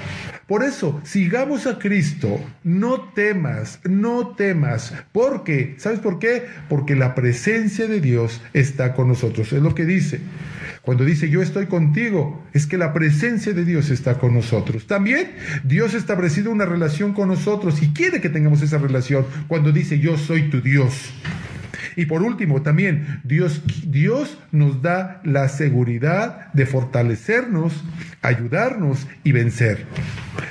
Por 0.47 0.63
eso, 0.63 1.01
sigamos 1.05 1.67
a 1.67 1.79
Cristo. 1.79 2.39
No 2.63 3.13
temas, 3.15 3.81
no 3.85 4.35
temas. 4.37 4.93
¿Por 5.13 5.43
qué? 5.43 5.75
¿Sabes 5.79 6.01
por 6.01 6.19
qué? 6.19 6.47
Porque 6.69 6.97
la 6.97 7.15
presencia 7.15 7.87
de 7.87 8.01
Dios 8.01 8.43
está 8.53 8.93
con 8.95 9.09
nosotros. 9.09 9.53
Es 9.53 9.63
lo 9.63 9.75
que 9.75 9.85
dice. 9.85 10.21
Cuando 10.83 11.07
dice 11.07 11.31
yo 11.31 11.41
estoy 11.41 11.65
contigo, 11.67 12.45
es 12.53 12.67
que 12.67 12.77
la 12.77 12.93
presencia 12.93 13.55
de 13.55 13.65
Dios 13.65 13.89
está 13.89 14.19
con 14.19 14.35
nosotros. 14.35 14.87
También 14.87 15.33
Dios 15.65 15.95
ha 15.95 15.97
establecido 15.97 16.51
una 16.51 16.67
relación 16.67 17.15
con 17.15 17.29
nosotros 17.29 17.83
y 17.83 17.95
quiere 17.95 18.21
que 18.21 18.29
tengamos 18.29 18.61
esa 18.61 18.77
relación 18.77 19.25
cuando 19.49 19.73
dice 19.73 19.99
yo 19.99 20.19
soy 20.19 20.51
tu 20.51 20.61
Dios. 20.61 21.11
Y 21.97 22.07
por 22.07 22.23
último, 22.23 22.63
también 22.63 23.21
Dios, 23.25 23.63
Dios 23.87 24.39
nos 24.53 24.83
da 24.83 25.21
la 25.25 25.49
seguridad 25.49 26.53
de 26.53 26.67
fortalecernos, 26.67 27.85
ayudarnos 28.23 29.07
y 29.23 29.33
vencer. 29.33 29.87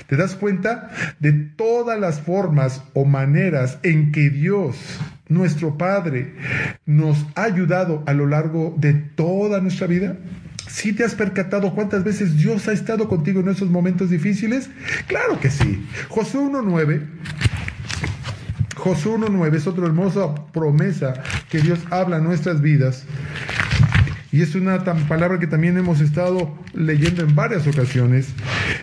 ¿Te 0.07 0.15
das 0.15 0.35
cuenta 0.35 0.91
de 1.19 1.33
todas 1.33 1.99
las 1.99 2.19
formas 2.19 2.83
o 2.93 3.05
maneras 3.05 3.79
en 3.83 4.11
que 4.11 4.29
Dios, 4.29 4.77
nuestro 5.27 5.77
Padre, 5.77 6.35
nos 6.85 7.25
ha 7.35 7.43
ayudado 7.43 8.03
a 8.05 8.13
lo 8.13 8.27
largo 8.27 8.75
de 8.77 8.93
toda 8.93 9.59
nuestra 9.61 9.87
vida? 9.87 10.17
¿Sí 10.67 10.93
te 10.93 11.03
has 11.03 11.13
percatado 11.13 11.75
cuántas 11.75 12.03
veces 12.03 12.37
Dios 12.37 12.67
ha 12.67 12.73
estado 12.73 13.09
contigo 13.09 13.41
en 13.41 13.49
esos 13.49 13.69
momentos 13.69 14.09
difíciles? 14.09 14.69
Claro 15.07 15.39
que 15.39 15.49
sí. 15.49 15.85
Josué 16.09 16.41
1.9 16.41 17.01
Josué 18.83 19.13
1.9 19.13 19.55
es 19.55 19.65
otra 19.65 19.85
hermosa 19.85 20.35
promesa 20.51 21.13
que 21.49 21.59
Dios 21.59 21.79
habla 21.89 22.17
en 22.17 22.25
nuestras 22.25 22.59
vidas. 22.59 23.05
Y 24.29 24.41
es 24.41 24.55
una 24.55 24.83
palabra 25.07 25.39
que 25.39 25.47
también 25.47 25.77
hemos 25.77 26.01
estado 26.01 26.53
leyendo 26.73 27.23
en 27.23 27.33
varias 27.33 27.65
ocasiones. 27.65 28.33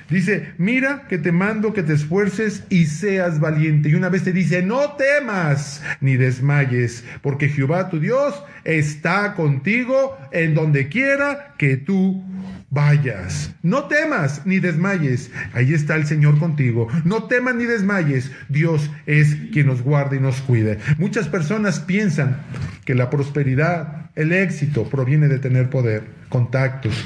Dice, 0.09 0.55
mira 0.57 1.07
que 1.07 1.19
te 1.19 1.33
mando 1.33 1.75
que 1.75 1.83
te 1.83 1.93
esfuerces 1.93 2.65
y 2.71 2.87
seas 2.87 3.41
valiente. 3.41 3.91
Y 3.91 3.95
una 3.95 4.09
vez 4.09 4.25
te 4.25 4.33
dice, 4.33 4.63
no 4.63 4.93
temas 4.93 5.83
ni 6.01 6.17
desmayes, 6.17 7.05
porque 7.21 7.51
Jehová 7.51 7.91
tu 7.91 8.01
Dios 8.01 8.43
está 8.65 9.35
contigo 9.35 10.17
en 10.33 10.55
donde 10.55 10.89
quiera 10.89 11.57
que 11.59 11.77
tú 11.77 12.25
vayas. 12.71 13.53
No 13.63 13.85
temas 13.85 14.47
ni 14.47 14.61
desmayes. 14.61 15.31
Ahí 15.53 15.75
está 15.75 15.97
el 15.97 16.07
Señor 16.07 16.39
contigo. 16.39 16.89
No 17.05 17.25
temas 17.25 17.57
ni 17.57 17.65
desmayes. 17.65 18.31
Dios 18.49 18.91
es 19.07 19.37
quien 19.53 19.67
nos 19.67 19.83
guarda 19.83 20.17
y 20.17 20.21
nos 20.21 20.41
cuida. 20.41 20.77
Muchas 20.99 21.29
personas 21.29 21.81
piensan 21.81 22.39
que 22.85 22.95
la 22.95 23.11
prosperidad, 23.11 24.11
el 24.15 24.33
éxito 24.33 24.89
proviene 24.89 25.29
de 25.29 25.39
tener 25.39 25.69
poder, 25.69 26.05
contactos, 26.29 27.05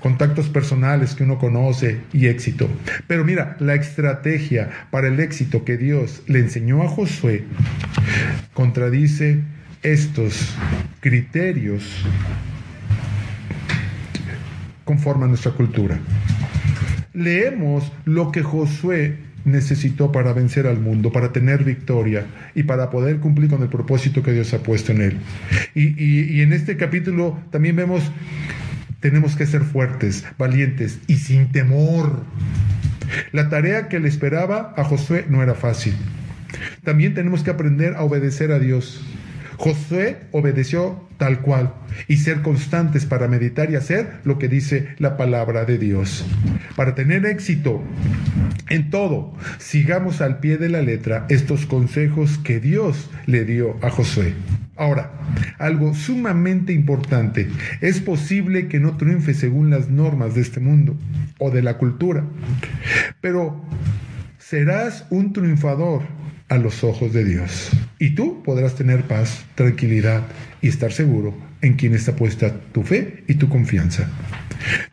contactos 0.00 0.48
personales 0.48 1.14
que 1.14 1.24
uno 1.24 1.38
conoce 1.38 2.00
y 2.12 2.26
éxito. 2.26 2.68
Pero 3.06 3.24
mira, 3.24 3.56
la 3.60 3.74
estrategia 3.74 4.70
para 4.90 5.08
el 5.08 5.20
éxito 5.20 5.64
que 5.64 5.76
Dios 5.76 6.22
le 6.26 6.40
enseñó 6.40 6.82
a 6.82 6.88
Josué 6.88 7.44
contradice 8.54 9.40
estos 9.82 10.54
criterios 11.00 12.04
conforme 14.84 15.24
a 15.24 15.28
nuestra 15.28 15.52
cultura. 15.52 15.98
Leemos 17.14 17.92
lo 18.04 18.32
que 18.32 18.42
Josué 18.42 19.16
necesitó 19.44 20.12
para 20.12 20.32
vencer 20.32 20.66
al 20.66 20.78
mundo, 20.78 21.12
para 21.12 21.32
tener 21.32 21.64
victoria 21.64 22.26
y 22.54 22.62
para 22.62 22.90
poder 22.90 23.18
cumplir 23.18 23.50
con 23.50 23.62
el 23.62 23.68
propósito 23.68 24.22
que 24.22 24.32
Dios 24.32 24.54
ha 24.54 24.62
puesto 24.62 24.92
en 24.92 25.02
él. 25.02 25.18
Y, 25.74 26.40
en 26.40 26.52
este 26.52 26.76
capítulo 26.76 27.38
también 27.50 27.76
vemos, 27.76 28.02
tenemos 29.00 29.36
que 29.36 29.46
ser 29.46 29.62
fuertes, 29.62 30.24
valientes 30.38 31.00
y 31.06 31.16
sin 31.16 31.50
temor. 31.50 32.24
La 33.32 33.48
tarea 33.48 33.88
que 33.88 34.00
le 34.00 34.08
esperaba 34.08 34.74
a 34.76 34.84
Josué 34.84 35.26
no 35.28 35.42
era 35.42 35.54
fácil. 35.54 35.94
También 36.84 37.14
tenemos 37.14 37.42
que 37.42 37.50
aprender 37.50 37.94
a 37.94 38.02
obedecer 38.02 38.52
a 38.52 38.58
Dios 38.58 39.02
Josué 39.56 40.18
obedeció 40.32 41.08
tal 41.18 41.40
cual 41.40 41.74
y 42.08 42.16
ser 42.16 42.42
constantes 42.42 43.06
para 43.06 43.28
meditar 43.28 43.70
y 43.70 43.76
hacer 43.76 44.20
lo 44.24 44.38
que 44.38 44.48
dice 44.48 44.88
la 44.98 45.16
palabra 45.16 45.64
de 45.64 45.78
Dios. 45.78 46.24
Para 46.74 46.94
tener 46.94 47.26
éxito 47.26 47.82
en 48.68 48.90
todo, 48.90 49.34
sigamos 49.58 50.20
al 50.20 50.40
pie 50.40 50.56
de 50.56 50.68
la 50.68 50.82
letra 50.82 51.26
estos 51.28 51.66
consejos 51.66 52.38
que 52.38 52.58
Dios 52.58 53.10
le 53.26 53.44
dio 53.44 53.76
a 53.82 53.90
Josué. 53.90 54.34
Ahora, 54.76 55.12
algo 55.58 55.94
sumamente 55.94 56.72
importante, 56.72 57.48
es 57.80 58.00
posible 58.00 58.68
que 58.68 58.80
no 58.80 58.96
triunfe 58.96 59.34
según 59.34 59.70
las 59.70 59.90
normas 59.90 60.34
de 60.34 60.40
este 60.40 60.60
mundo 60.60 60.96
o 61.38 61.50
de 61.50 61.62
la 61.62 61.76
cultura, 61.76 62.24
pero 63.20 63.62
serás 64.48 65.06
un 65.10 65.32
triunfador 65.32 66.02
a 66.48 66.58
los 66.58 66.84
ojos 66.84 67.12
de 67.12 67.24
Dios. 67.24 67.70
Y 67.98 68.10
tú 68.10 68.42
podrás 68.42 68.74
tener 68.74 69.04
paz, 69.04 69.44
tranquilidad 69.54 70.22
y 70.60 70.68
estar 70.68 70.92
seguro 70.92 71.34
en 71.62 71.74
quien 71.74 71.94
está 71.94 72.16
puesta 72.16 72.52
tu 72.72 72.82
fe 72.82 73.24
y 73.28 73.34
tu 73.34 73.48
confianza. 73.48 74.08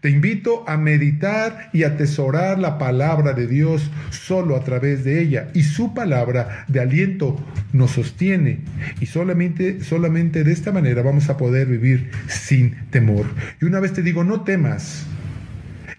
Te 0.02 0.10
invito 0.10 0.68
a 0.68 0.78
meditar 0.78 1.70
y 1.74 1.84
atesorar 1.84 2.60
la 2.60 2.78
palabra 2.78 3.34
de 3.34 3.48
Dios 3.48 3.90
solo 4.10 4.56
a 4.56 4.64
través 4.64 5.04
de 5.04 5.22
ella 5.22 5.50
y 5.54 5.64
su 5.64 5.94
palabra 5.94 6.66
de 6.68 6.80
aliento 6.80 7.38
nos 7.74 7.92
sostiene 7.92 8.60
y 9.00 9.08
solamente 9.08 9.84
solamente 9.84 10.44
de 10.44 10.52
esta 10.52 10.72
manera 10.72 11.02
vamos 11.02 11.30
a 11.30 11.38
poder 11.38 11.68
vivir 11.68 12.12
sin 12.28 12.76
temor. 12.92 13.26
Y 13.62 13.66
una 13.66 13.80
vez 13.80 13.94
te 13.94 14.04
digo, 14.04 14.24
no 14.24 14.42
temas. 14.42 15.06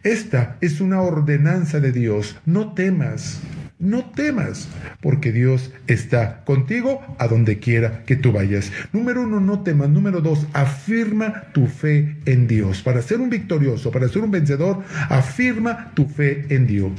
Esta 0.03 0.57
es 0.63 0.81
una 0.81 1.03
ordenanza 1.03 1.79
de 1.79 1.93
Dios, 1.93 2.39
no 2.47 2.73
temas. 2.73 3.41
No 3.79 4.05
temas, 4.05 4.69
porque 5.01 5.33
Dios 5.33 5.73
está 5.87 6.45
contigo 6.45 7.01
a 7.19 7.29
donde 7.29 7.59
quiera 7.59 8.03
que 8.05 8.15
tú 8.15 8.31
vayas. 8.31 8.71
Número 8.93 9.23
uno, 9.23 9.41
no 9.41 9.63
temas. 9.63 9.89
Número 9.89 10.21
dos, 10.21 10.47
afirma 10.53 11.45
tu 11.55 11.67
fe 11.67 12.19
en 12.27 12.47
Dios. 12.47 12.83
Para 12.83 13.01
ser 13.01 13.21
un 13.21 13.31
victorioso, 13.31 13.91
para 13.91 14.09
ser 14.09 14.23
un 14.23 14.31
vencedor, 14.31 14.83
afirma 15.09 15.93
tu 15.95 16.07
fe 16.07 16.45
en 16.51 16.67
Dios. 16.67 16.93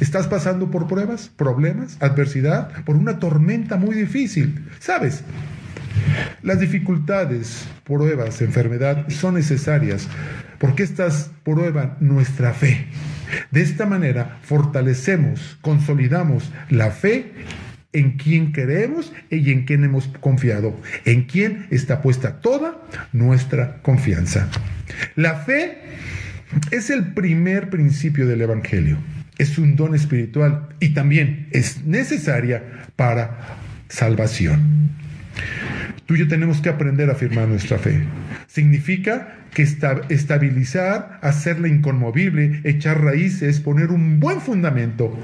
¿Estás 0.00 0.26
pasando 0.26 0.70
por 0.70 0.86
pruebas, 0.86 1.30
problemas, 1.36 1.98
adversidad, 2.00 2.84
por 2.84 2.96
una 2.96 3.18
tormenta 3.18 3.76
muy 3.76 3.94
difícil? 3.94 4.64
¿Sabes? 4.78 5.22
Las 6.42 6.60
dificultades, 6.60 7.66
pruebas, 7.84 8.40
enfermedad 8.42 9.08
son 9.08 9.34
necesarias 9.34 10.08
porque 10.58 10.82
estas 10.82 11.30
prueban 11.44 11.96
nuestra 12.00 12.52
fe. 12.52 12.86
De 13.50 13.62
esta 13.62 13.86
manera 13.86 14.38
fortalecemos, 14.42 15.58
consolidamos 15.60 16.52
la 16.70 16.90
fe 16.90 17.32
en 17.92 18.12
quien 18.18 18.52
queremos 18.52 19.12
y 19.30 19.50
en 19.50 19.64
quien 19.64 19.84
hemos 19.84 20.08
confiado, 20.20 20.78
en 21.04 21.24
quien 21.24 21.66
está 21.70 22.02
puesta 22.02 22.40
toda 22.40 22.82
nuestra 23.12 23.80
confianza. 23.82 24.48
La 25.14 25.36
fe 25.36 25.78
es 26.70 26.90
el 26.90 27.14
primer 27.14 27.70
principio 27.70 28.26
del 28.26 28.42
Evangelio, 28.42 28.98
es 29.38 29.58
un 29.58 29.76
don 29.76 29.94
espiritual 29.94 30.68
y 30.78 30.90
también 30.90 31.48
es 31.52 31.84
necesaria 31.84 32.86
para 32.96 33.56
salvación. 33.88 34.90
Tú 36.06 36.14
y 36.14 36.18
yo 36.20 36.28
tenemos 36.28 36.60
que 36.60 36.68
aprender 36.68 37.10
a 37.10 37.14
afirmar 37.14 37.48
nuestra 37.48 37.78
fe. 37.78 38.00
Significa 38.46 39.38
que 39.52 39.62
estabilizar, 39.62 41.18
hacerla 41.22 41.68
inconmovible, 41.68 42.60
echar 42.64 43.02
raíces, 43.02 43.60
poner 43.60 43.90
un 43.90 44.20
buen 44.20 44.40
fundamento. 44.40 45.18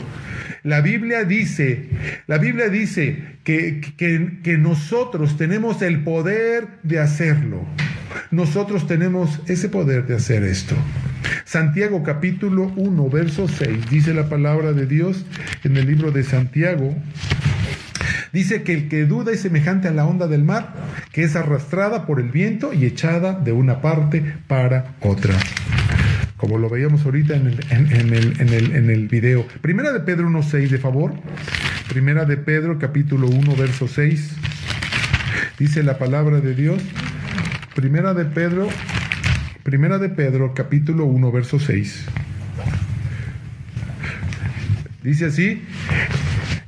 La 0.64 0.81
Biblia 0.81 1.25
dice, 1.25 1.88
la 2.26 2.38
Biblia 2.38 2.69
dice 2.69 3.23
que, 3.45 3.81
que, 3.97 4.38
que 4.42 4.59
nosotros 4.59 5.37
tenemos 5.37 5.83
el 5.83 6.02
poder 6.02 6.66
de 6.83 6.99
hacerlo. 6.99 7.64
Nosotros 8.31 8.87
tenemos 8.87 9.40
ese 9.47 9.69
poder 9.69 10.07
de 10.07 10.16
hacer 10.16 10.42
esto. 10.42 10.76
Santiago 11.45 12.02
capítulo 12.02 12.73
1, 12.76 13.11
verso 13.11 13.49
6, 13.49 13.90
dice 13.90 14.14
la 14.14 14.28
palabra 14.28 14.73
de 14.73 14.87
Dios 14.87 15.26
en 15.64 15.76
el 15.76 15.87
libro 15.87 16.11
de 16.11 16.25
Santiago, 16.25 16.95
Dice 18.33 18.62
que 18.62 18.73
el 18.73 18.89
que 18.89 19.05
duda 19.05 19.33
es 19.33 19.41
semejante 19.41 19.89
a 19.89 19.93
la 19.93 20.07
onda 20.07 20.27
del 20.27 20.43
mar, 20.43 20.75
que 21.12 21.23
es 21.23 21.37
arrastrada 21.37 22.07
por 22.07 22.19
el 22.19 22.31
viento 22.31 22.73
y 22.73 22.87
echada 22.87 23.35
de 23.35 23.53
una 23.53 23.83
parte 23.83 24.23
para 24.47 24.97
otra. 25.01 25.35
Como 26.39 26.59
lo 26.59 26.69
veíamos 26.69 27.05
ahorita 27.05 27.37
en 27.37 27.47
el, 27.47 27.61
en, 27.71 28.15
el, 28.15 28.41
en 28.41 28.49
el, 28.49 28.77
en 28.77 28.91
el 28.91 29.09
video. 29.09 29.47
Primera 29.61 29.93
de 29.93 30.01
Pedro 30.01 30.29
1.6, 30.29 30.69
de 30.71 30.79
favor. 30.79 31.12
Primera 31.89 32.25
de 32.25 32.37
Pedro, 32.37 32.79
capítulo 32.79 33.29
1, 33.29 33.55
verso 33.55 33.87
6. 33.87 34.35
Dice 35.59 35.83
la 35.83 35.99
palabra 35.99 36.41
de 36.41 36.55
Dios. 36.55 36.83
Primera 37.75 38.15
de 38.15 38.25
Pedro, 38.25 38.69
Primera 39.62 39.99
de 39.99 40.09
Pedro, 40.09 40.55
capítulo 40.55 41.05
1, 41.05 41.31
verso 41.31 41.61
6. 41.61 42.07
Dice 45.03 45.27
así, 45.27 45.62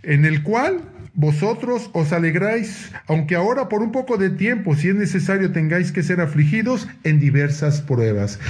en 0.04 0.25
el 0.25 0.42
cual 0.44 0.80
vosotros 1.14 1.90
os 1.92 2.12
alegráis, 2.12 2.92
aunque 3.06 3.37
ahora 3.37 3.68
por 3.68 3.83
un 3.83 3.92
poco 3.92 4.16
de 4.16 4.30
tiempo, 4.30 4.75
si 4.75 4.88
es 4.88 4.94
necesario, 4.94 5.52
tengáis 5.52 5.92
que 5.92 6.02
ser 6.02 6.21
afligidos 6.21 6.88
en 7.04 7.21
diversas 7.21 7.80
pruebas. 7.80 8.40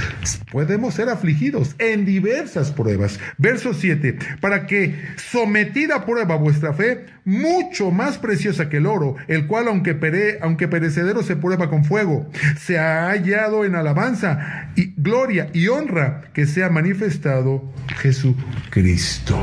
Podemos 0.50 0.94
ser 0.94 1.08
afligidos 1.10 1.74
en 1.78 2.04
diversas 2.04 2.70
pruebas. 2.70 3.20
Verso 3.36 3.74
7, 3.74 4.18
para 4.40 4.66
que 4.66 4.94
sometida 5.16 5.96
a 5.96 6.06
prueba 6.06 6.36
vuestra 6.36 6.72
fe, 6.72 7.06
mucho 7.24 7.90
más 7.90 8.18
preciosa 8.18 8.68
que 8.68 8.78
el 8.78 8.86
oro, 8.86 9.16
el 9.28 9.46
cual 9.46 9.68
aunque, 9.68 9.94
pere, 9.94 10.38
aunque 10.40 10.68
perecedero 10.68 11.22
se 11.22 11.36
prueba 11.36 11.68
con 11.68 11.84
fuego, 11.84 12.30
se 12.58 12.78
ha 12.78 13.08
hallado 13.08 13.64
en 13.64 13.74
alabanza 13.74 14.70
y 14.74 14.94
gloria 14.96 15.48
y 15.52 15.68
honra 15.68 16.22
que 16.32 16.46
sea 16.46 16.70
manifestado 16.70 17.72
Jesucristo. 17.96 19.38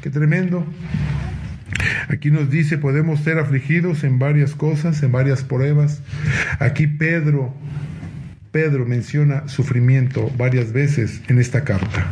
Qué 0.00 0.10
tremendo. 0.10 0.66
Aquí 2.08 2.30
nos 2.30 2.50
dice, 2.50 2.78
podemos 2.78 3.20
ser 3.20 3.38
afligidos 3.38 4.04
en 4.04 4.18
varias 4.18 4.54
cosas, 4.54 5.02
en 5.02 5.12
varias 5.12 5.42
pruebas. 5.42 6.00
Aquí 6.58 6.86
Pedro, 6.86 7.54
Pedro 8.50 8.84
menciona 8.86 9.48
sufrimiento 9.48 10.30
varias 10.36 10.72
veces 10.72 11.22
en 11.28 11.38
esta 11.38 11.64
carta. 11.64 12.06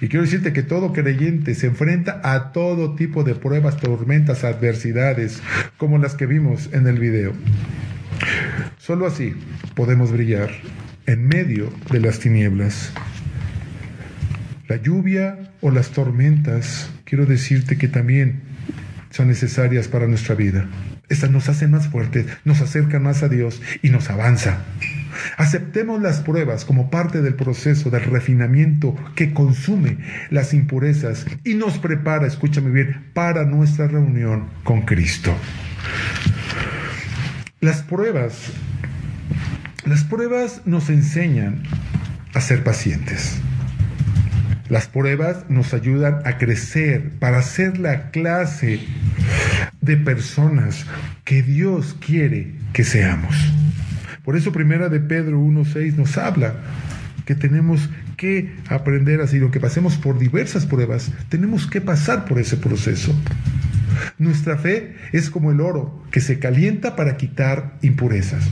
Y 0.00 0.08
quiero 0.08 0.24
decirte 0.24 0.52
que 0.52 0.62
todo 0.62 0.92
creyente 0.92 1.54
se 1.54 1.66
enfrenta 1.66 2.20
a 2.22 2.52
todo 2.52 2.94
tipo 2.94 3.24
de 3.24 3.34
pruebas, 3.34 3.78
tormentas, 3.78 4.44
adversidades, 4.44 5.42
como 5.78 5.98
las 5.98 6.14
que 6.14 6.26
vimos 6.26 6.68
en 6.72 6.86
el 6.86 6.98
video. 6.98 7.32
Solo 8.78 9.06
así 9.06 9.34
podemos 9.74 10.12
brillar 10.12 10.50
en 11.06 11.26
medio 11.26 11.72
de 11.90 12.00
las 12.00 12.18
tinieblas. 12.18 12.92
La 14.68 14.76
lluvia 14.76 15.52
o 15.60 15.70
las 15.70 15.90
tormentas, 15.90 16.90
quiero 17.04 17.24
decirte 17.24 17.78
que 17.78 17.86
también 17.86 18.40
son 19.10 19.28
necesarias 19.28 19.86
para 19.86 20.08
nuestra 20.08 20.34
vida. 20.34 20.68
Estas 21.08 21.30
nos 21.30 21.48
hacen 21.48 21.70
más 21.70 21.86
fuertes, 21.86 22.26
nos 22.44 22.60
acercan 22.60 23.04
más 23.04 23.22
a 23.22 23.28
Dios 23.28 23.62
y 23.82 23.90
nos 23.90 24.10
avanza. 24.10 24.58
Aceptemos 25.36 26.02
las 26.02 26.20
pruebas 26.20 26.64
como 26.64 26.90
parte 26.90 27.22
del 27.22 27.34
proceso 27.34 27.90
del 27.90 28.02
refinamiento 28.02 28.96
que 29.14 29.32
consume 29.32 29.98
las 30.30 30.52
impurezas 30.52 31.26
y 31.44 31.54
nos 31.54 31.78
prepara, 31.78 32.26
escúchame 32.26 32.70
bien, 32.70 33.06
para 33.14 33.44
nuestra 33.44 33.86
reunión 33.86 34.48
con 34.64 34.82
Cristo. 34.82 35.32
Las 37.60 37.82
pruebas, 37.82 38.50
las 39.84 40.02
pruebas 40.02 40.62
nos 40.64 40.90
enseñan 40.90 41.62
a 42.34 42.40
ser 42.40 42.64
pacientes. 42.64 43.40
Las 44.68 44.88
pruebas 44.88 45.44
nos 45.48 45.74
ayudan 45.74 46.20
a 46.24 46.38
crecer 46.38 47.10
para 47.20 47.42
ser 47.42 47.78
la 47.78 48.10
clase 48.10 48.80
de 49.80 49.96
personas 49.96 50.86
que 51.24 51.42
Dios 51.42 51.96
quiere 52.04 52.52
que 52.72 52.82
seamos. 52.82 53.34
Por 54.24 54.36
eso 54.36 54.52
primera 54.52 54.88
de 54.88 54.98
Pedro 54.98 55.40
1.6 55.40 55.94
nos 55.94 56.18
habla 56.18 56.54
que 57.26 57.36
tenemos 57.36 57.88
que 58.16 58.54
aprender 58.68 59.20
así, 59.20 59.40
que 59.50 59.60
pasemos 59.60 59.96
por 59.96 60.18
diversas 60.18 60.66
pruebas, 60.66 61.12
tenemos 61.28 61.66
que 61.66 61.80
pasar 61.80 62.24
por 62.24 62.38
ese 62.38 62.56
proceso. 62.56 63.14
Nuestra 64.18 64.56
fe 64.56 64.96
es 65.12 65.30
como 65.30 65.52
el 65.52 65.60
oro 65.60 66.02
que 66.10 66.20
se 66.20 66.38
calienta 66.38 66.96
para 66.96 67.16
quitar 67.16 67.76
impurezas. 67.82 68.44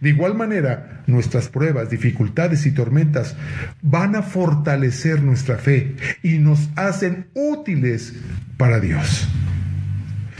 De 0.00 0.10
igual 0.10 0.34
manera, 0.34 1.02
nuestras 1.06 1.48
pruebas, 1.48 1.90
dificultades 1.90 2.66
y 2.66 2.72
tormentas 2.72 3.36
van 3.82 4.16
a 4.16 4.22
fortalecer 4.22 5.22
nuestra 5.22 5.58
fe 5.58 5.96
y 6.22 6.38
nos 6.38 6.70
hacen 6.76 7.26
útiles 7.34 8.14
para 8.56 8.80
Dios. 8.80 9.28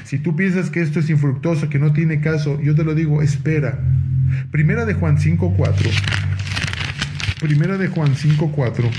Si 0.05 0.19
tú 0.19 0.37
piensas 0.37 0.71
que 0.71 0.83
esto 0.83 1.01
es 1.01 1.11
infructuoso, 1.11 1.69
que 1.69 1.79
no 1.79 1.93
tiene 1.93 2.21
caso, 2.21 2.61
yo 2.61 2.75
te 2.75 2.85
lo 2.85 2.95
digo, 2.95 3.23
espera. 3.23 3.79
Primera 4.51 4.85
de 4.85 4.95
Juan 4.95 5.19
5.4. 5.19 5.91
Primera 7.41 7.79
de 7.79 7.89
Juan 7.89 8.15
5.4. 8.15 8.91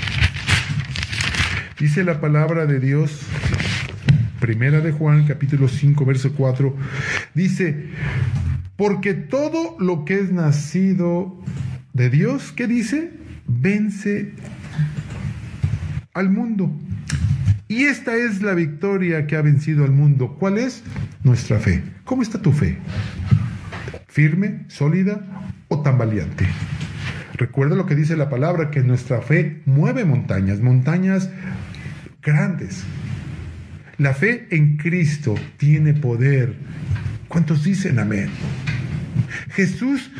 Dice 1.78 2.04
la 2.04 2.20
palabra 2.20 2.66
de 2.66 2.80
Dios 2.80 3.26
Primera 4.40 4.80
de 4.80 4.92
Juan, 4.92 5.26
capítulo 5.26 5.66
5, 5.66 6.04
verso 6.04 6.32
4, 6.32 6.76
dice, 7.34 7.86
porque 8.76 9.14
todo 9.14 9.76
lo 9.78 10.04
que 10.04 10.20
es 10.20 10.32
nacido 10.32 11.36
de 11.92 12.10
Dios, 12.10 12.52
¿qué 12.52 12.66
dice? 12.66 13.10
Vence 13.46 14.32
al 16.12 16.30
mundo. 16.30 16.70
Y 17.68 17.84
esta 17.84 18.14
es 18.14 18.42
la 18.42 18.54
victoria 18.54 19.26
que 19.26 19.36
ha 19.36 19.42
vencido 19.42 19.84
al 19.84 19.92
mundo. 19.92 20.36
¿Cuál 20.38 20.58
es? 20.58 20.82
Nuestra 21.24 21.58
fe. 21.58 21.82
¿Cómo 22.04 22.22
está 22.22 22.40
tu 22.40 22.52
fe? 22.52 22.78
¿Firme, 24.06 24.64
sólida 24.68 25.20
o 25.68 25.82
tambaleante? 25.82 26.46
Recuerda 27.34 27.76
lo 27.76 27.86
que 27.86 27.96
dice 27.96 28.16
la 28.16 28.30
palabra, 28.30 28.70
que 28.70 28.82
nuestra 28.82 29.20
fe 29.20 29.62
mueve 29.66 30.04
montañas, 30.04 30.60
montañas 30.60 31.28
grandes. 32.22 32.84
La 33.98 34.14
fe 34.14 34.46
en 34.50 34.76
Cristo 34.76 35.34
tiene 35.56 35.92
poder. 35.92 36.56
¿Cuántos 37.36 37.64
dicen 37.64 37.98
amén? 37.98 38.30
Jesús 39.50 40.10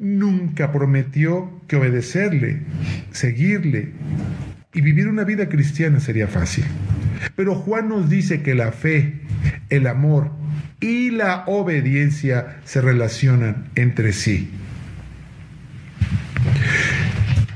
nunca 0.00 0.72
prometió 0.72 1.62
que 1.68 1.76
obedecerle, 1.76 2.62
seguirle 3.12 3.92
y 4.72 4.80
vivir 4.80 5.06
una 5.06 5.22
vida 5.22 5.48
cristiana 5.48 6.00
sería 6.00 6.26
fácil. 6.26 6.64
Pero 7.36 7.54
Juan 7.54 7.88
nos 7.88 8.10
dice 8.10 8.42
que 8.42 8.56
la 8.56 8.72
fe, 8.72 9.20
el 9.70 9.86
amor 9.86 10.32
y 10.80 11.12
la 11.12 11.44
obediencia 11.46 12.56
se 12.64 12.80
relacionan 12.80 13.68
entre 13.76 14.12
sí. 14.12 14.50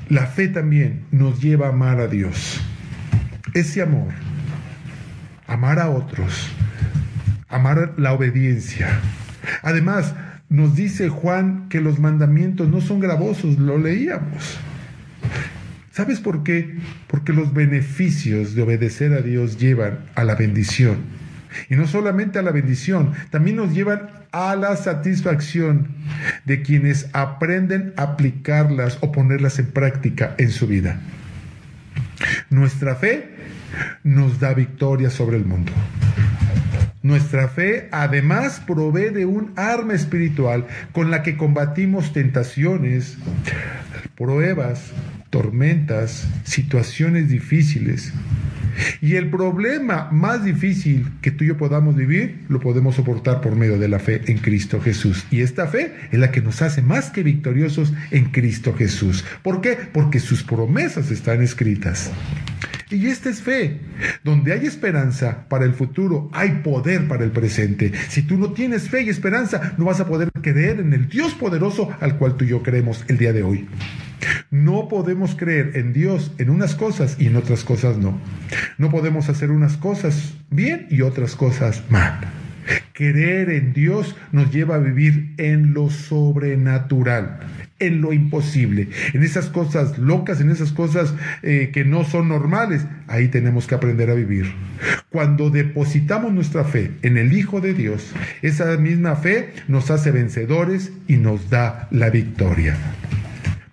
La 0.09 0.29
fe 0.29 0.47
también 0.47 1.07
nos 1.11 1.43
lleva 1.43 1.67
a 1.67 1.71
amar 1.71 1.99
a 1.99 2.07
Dios. 2.07 2.61
Ese 3.53 3.83
amor 3.83 4.13
amar 5.49 5.79
a 5.79 5.89
otros, 5.89 6.51
amar 7.49 7.95
la 7.97 8.13
obediencia. 8.13 9.01
Además, 9.63 10.15
nos 10.49 10.77
dice 10.77 11.09
Juan 11.09 11.69
que 11.69 11.81
los 11.81 11.99
mandamientos 11.99 12.69
no 12.69 12.81
son 12.81 13.01
gravosos, 13.01 13.59
lo 13.59 13.79
leíamos. 13.79 14.59
¿Sabes 15.93 16.21
por 16.21 16.45
qué? 16.45 16.77
Porque 17.09 17.33
los 17.33 17.53
beneficios 17.53 18.55
de 18.55 18.63
obedecer 18.63 19.13
a 19.13 19.21
Dios 19.21 19.59
llevan 19.59 19.99
a 20.15 20.25
la 20.25 20.37
bendición. 20.37 20.99
Y 21.69 21.77
no 21.77 21.87
solamente 21.87 22.39
a 22.39 22.43
la 22.43 22.53
bendición, 22.53 23.13
también 23.31 23.57
nos 23.57 23.75
llevan 23.75 24.11
a 24.31 24.55
la 24.55 24.77
satisfacción 24.77 25.89
de 26.45 26.63
quienes 26.63 27.09
aprenden 27.15 27.95
a 27.97 28.03
aplicarlas 28.03 28.99
o 29.01 29.11
ponerlas 29.13 29.59
en 29.59 29.67
práctica 29.67 30.35
en 30.39 30.51
su 30.51 30.67
vida. 30.67 31.01
Nuestra 32.51 32.95
fe 32.95 33.31
nos 34.05 34.41
da 34.41 34.55
victoria 34.55 35.11
sobre 35.11 35.37
el 35.37 35.45
mundo. 35.45 35.73
Nuestra 37.03 37.49
fe 37.49 37.89
además 37.93 38.61
provee 38.67 39.11
de 39.11 39.25
un 39.25 39.53
arma 39.57 39.95
espiritual 39.95 40.67
con 40.93 41.11
la 41.11 41.23
que 41.23 41.37
combatimos 41.37 42.13
tentaciones, 42.13 43.17
pruebas, 44.17 44.93
tormentas, 45.31 46.27
situaciones 46.45 47.29
difíciles. 47.29 48.13
Y 49.01 49.15
el 49.15 49.31
problema 49.31 50.09
más 50.11 50.45
difícil 50.45 51.09
que 51.21 51.31
tú 51.31 51.45
y 51.45 51.49
yo 51.49 51.57
podamos 51.57 51.95
vivir, 51.95 52.45
lo 52.49 52.61
podemos 52.61 52.97
soportar 52.97 53.41
por 53.41 53.57
medio 53.57 53.79
de 53.79 53.89
la 53.89 53.99
fe 53.99 54.23
en 54.27 54.39
Cristo 54.39 54.81
Jesús. 54.81 55.25
Y 55.31 55.43
esta 55.43 55.67
fe 55.67 55.95
es 56.11 56.19
la 56.19 56.31
que 56.31 56.41
nos 56.41 56.63
hace 56.63 56.83
más 56.83 57.11
que 57.11 57.23
victoriosos 57.23 57.93
en 58.11 58.27
Cristo 58.27 58.75
Jesús. 58.75 59.25
¿Por 59.43 59.61
qué? 59.61 59.77
Porque 59.93 60.21
sus 60.21 60.43
promesas 60.43 61.11
están 61.11 61.43
escritas. 61.43 62.11
Y 62.91 63.07
esta 63.09 63.29
es 63.29 63.43
fe. 63.43 63.81
Donde 64.25 64.53
hay 64.53 64.67
esperanza 64.67 65.47
para 65.49 65.65
el 65.65 65.75
futuro, 65.75 66.31
hay 66.33 66.63
poder 66.63 67.07
para 67.07 67.25
el 67.25 67.31
presente. 67.31 67.93
Si 68.09 68.23
tú 68.23 68.39
no 68.39 68.53
tienes 68.53 68.89
fe 68.89 69.03
y 69.03 69.11
esperanza, 69.11 69.75
no 69.77 69.85
vas 69.85 70.01
a 70.01 70.07
poder 70.07 70.31
creer 70.43 70.81
en 70.81 70.93
el 70.93 71.09
Dios 71.09 71.35
poderoso 71.35 71.91
al 72.01 72.17
cual 72.17 72.37
tú 72.37 72.45
y 72.45 72.49
yo 72.49 72.63
creemos 72.63 73.05
el 73.09 73.19
día 73.19 73.33
de 73.33 73.43
hoy. 73.43 73.69
No 74.51 74.89
podemos 74.89 75.37
creer 75.37 75.73
en 75.77 75.93
Dios 75.93 76.33
en 76.39 76.51
unas 76.51 76.75
cosas 76.75 77.17
y 77.19 77.27
en 77.27 77.37
otras 77.37 77.65
cosas 77.65 77.99
no. 77.99 78.19
No 78.79 78.91
podemos 78.91 79.29
hacer 79.29 79.51
unas 79.51 79.77
cosas 79.77 80.35
bien 80.51 80.87
y 80.91 81.03
otras 81.03 81.37
cosas 81.37 81.83
mal. 81.91 82.21
Creer 82.93 83.51
en 83.51 83.73
Dios 83.73 84.17
nos 84.33 84.53
lleva 84.53 84.77
a 84.77 84.79
vivir 84.79 85.35
en 85.39 85.73
lo 85.73 85.91
sobrenatural, 85.91 87.41
en 87.79 88.01
lo 88.01 88.13
imposible, 88.13 88.89
en 89.13 89.23
esas 89.23 89.47
cosas 89.47 89.99
locas, 89.99 90.41
en 90.41 90.51
esas 90.51 90.73
cosas 90.73 91.15
eh, 91.43 91.71
que 91.73 91.85
no 91.85 92.05
son 92.05 92.29
normales. 92.29 92.85
Ahí 93.07 93.29
tenemos 93.29 93.67
que 93.67 93.75
aprender 93.75 94.11
a 94.11 94.15
vivir. 94.15 94.53
Cuando 95.11 95.51
depositamos 95.51 96.33
nuestra 96.33 96.65
fe 96.65 96.93
en 97.03 97.17
el 97.17 97.33
Hijo 97.33 97.61
de 97.61 97.75
Dios, 97.75 98.13
esa 98.43 98.77
misma 98.77 99.17
fe 99.17 99.53
nos 99.69 99.91
hace 99.91 100.11
vencedores 100.11 100.93
y 101.07 101.17
nos 101.17 101.51
da 101.51 101.89
la 101.91 102.11
victoria. 102.11 102.77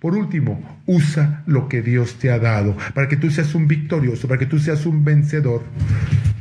Por 0.00 0.16
último, 0.16 0.62
usa 0.86 1.42
lo 1.46 1.68
que 1.68 1.82
Dios 1.82 2.14
te 2.18 2.30
ha 2.30 2.38
dado 2.38 2.76
para 2.94 3.08
que 3.08 3.16
tú 3.16 3.30
seas 3.30 3.54
un 3.54 3.66
victorioso, 3.66 4.28
para 4.28 4.38
que 4.38 4.46
tú 4.46 4.58
seas 4.58 4.86
un 4.86 5.04
vencedor. 5.04 5.62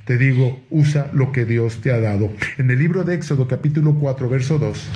Te 0.06 0.20
digo, 0.20 0.62
usa 0.70 1.10
lo 1.14 1.32
que 1.32 1.46
Dios 1.46 1.82
te 1.82 1.92
ha 1.92 2.00
dado. 2.00 2.32
En 2.60 2.70
el 2.70 2.78
libro 2.78 3.04
de 3.04 3.16
Éxodo 3.16 3.48
capítulo 3.48 3.96
4, 3.96 4.30
verso 4.30 4.60
2, 4.60 4.90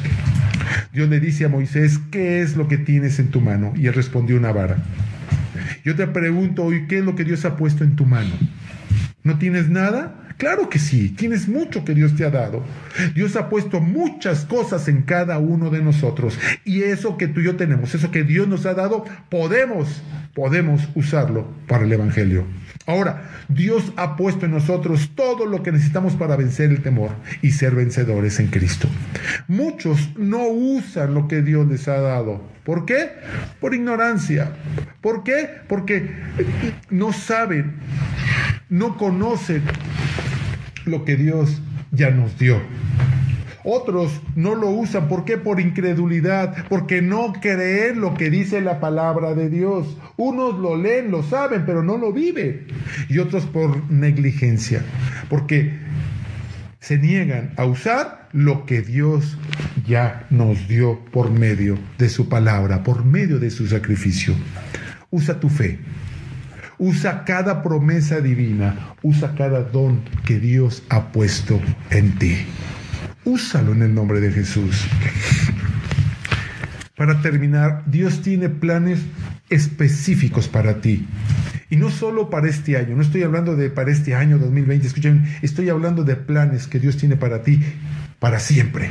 Dios 0.93 1.09
le 1.09 1.19
dice 1.19 1.45
a 1.45 1.49
Moisés, 1.49 1.99
¿qué 2.11 2.41
es 2.41 2.55
lo 2.55 2.67
que 2.67 2.77
tienes 2.77 3.17
en 3.17 3.29
tu 3.29 3.41
mano? 3.41 3.73
Y 3.75 3.87
él 3.87 3.95
respondió 3.95 4.37
una 4.37 4.51
vara. 4.51 4.77
Yo 5.83 5.95
te 5.95 6.05
pregunto 6.05 6.63
hoy, 6.63 6.85
¿qué 6.87 6.99
es 6.99 7.03
lo 7.03 7.15
que 7.15 7.23
Dios 7.23 7.43
ha 7.45 7.57
puesto 7.57 7.83
en 7.83 7.95
tu 7.95 8.05
mano? 8.05 8.35
¿No 9.23 9.39
tienes 9.39 9.67
nada? 9.67 10.27
Claro 10.37 10.69
que 10.69 10.77
sí, 10.77 11.09
tienes 11.09 11.47
mucho 11.47 11.83
que 11.83 11.95
Dios 11.95 12.15
te 12.15 12.23
ha 12.23 12.29
dado. 12.29 12.63
Dios 13.15 13.35
ha 13.35 13.49
puesto 13.49 13.81
muchas 13.81 14.45
cosas 14.45 14.87
en 14.87 15.01
cada 15.01 15.39
uno 15.39 15.71
de 15.71 15.81
nosotros. 15.81 16.37
Y 16.63 16.83
eso 16.83 17.17
que 17.17 17.27
tú 17.27 17.39
y 17.39 17.45
yo 17.45 17.55
tenemos, 17.55 17.95
eso 17.95 18.11
que 18.11 18.23
Dios 18.23 18.47
nos 18.47 18.67
ha 18.67 18.75
dado, 18.75 19.05
podemos, 19.29 20.03
podemos 20.35 20.87
usarlo 20.93 21.51
para 21.67 21.83
el 21.83 21.91
Evangelio. 21.91 22.45
Ahora, 22.89 23.29
Dios 23.49 23.93
ha 23.97 24.15
puesto 24.15 24.47
en 24.47 24.51
nosotros 24.51 25.11
todo 25.13 25.45
lo 25.45 25.61
que 25.61 25.71
necesitamos 25.71 26.15
para 26.15 26.35
vencer 26.35 26.71
el 26.71 26.81
temor 26.81 27.11
y 27.43 27.51
ser 27.51 27.75
vencedores 27.75 28.39
en 28.39 28.47
Cristo. 28.47 28.89
Muchos 29.47 30.17
no 30.17 30.47
usan 30.47 31.13
lo 31.13 31.27
que 31.27 31.43
Dios 31.43 31.67
les 31.67 31.87
ha 31.87 31.99
dado. 31.99 32.41
¿Por 32.63 32.87
qué? 32.87 33.11
Por 33.61 33.75
ignorancia. 33.75 34.53
¿Por 35.01 35.23
qué? 35.23 35.47
Porque 35.67 36.15
no 36.89 37.13
saben, 37.13 37.75
no 38.69 38.97
conocen 38.97 39.61
lo 40.85 41.05
que 41.05 41.15
Dios 41.15 41.61
ya 41.91 42.09
nos 42.09 42.39
dio. 42.39 42.59
Otros 43.63 44.21
no 44.35 44.55
lo 44.55 44.69
usan, 44.69 45.07
¿por 45.07 45.25
qué? 45.25 45.37
Por 45.37 45.59
incredulidad, 45.59 46.65
porque 46.69 47.01
no 47.01 47.33
creen 47.33 48.01
lo 48.01 48.13
que 48.13 48.29
dice 48.29 48.61
la 48.61 48.79
palabra 48.79 49.33
de 49.33 49.49
Dios. 49.49 49.97
Unos 50.17 50.57
lo 50.59 50.75
leen, 50.75 51.11
lo 51.11 51.23
saben, 51.23 51.65
pero 51.65 51.83
no 51.83 51.97
lo 51.97 52.13
viven. 52.13 52.67
Y 53.09 53.19
otros 53.19 53.45
por 53.45 53.91
negligencia, 53.91 54.83
porque 55.29 55.73
se 56.79 56.97
niegan 56.97 57.53
a 57.57 57.65
usar 57.65 58.29
lo 58.31 58.65
que 58.65 58.81
Dios 58.81 59.37
ya 59.87 60.25
nos 60.29 60.67
dio 60.67 60.99
por 61.11 61.31
medio 61.31 61.77
de 61.97 62.09
su 62.09 62.29
palabra, 62.29 62.83
por 62.83 63.03
medio 63.03 63.39
de 63.39 63.49
su 63.49 63.67
sacrificio. 63.67 64.33
Usa 65.09 65.39
tu 65.39 65.49
fe, 65.49 65.79
Usa 66.81 67.25
cada 67.25 67.61
promesa 67.61 68.21
divina, 68.21 68.95
usa 69.03 69.35
cada 69.35 69.63
don 69.63 69.99
que 70.25 70.39
Dios 70.39 70.81
ha 70.87 71.11
puesto 71.11 71.59
en 71.89 72.17
ti. 72.17 72.37
Úsalo 73.25 73.73
en 73.73 73.81
el 73.81 73.93
nombre 73.93 74.19
de 74.19 74.31
Jesús. 74.31 74.87
Para 76.95 77.21
terminar, 77.21 77.83
Dios 77.85 78.21
tiene 78.21 78.49
planes 78.49 78.99
específicos 79.49 80.47
para 80.47 80.81
ti. 80.81 81.07
Y 81.69 81.75
no 81.77 81.89
solo 81.89 82.29
para 82.29 82.49
este 82.49 82.77
año, 82.77 82.95
no 82.95 83.01
estoy 83.01 83.23
hablando 83.23 83.55
de 83.55 83.69
para 83.69 83.91
este 83.91 84.15
año 84.15 84.37
2020, 84.37 84.87
escuchen, 84.87 85.25
estoy 85.41 85.69
hablando 85.69 86.03
de 86.03 86.15
planes 86.15 86.67
que 86.67 86.79
Dios 86.79 86.97
tiene 86.97 87.15
para 87.15 87.43
ti 87.43 87.61
para 88.19 88.39
siempre. 88.39 88.89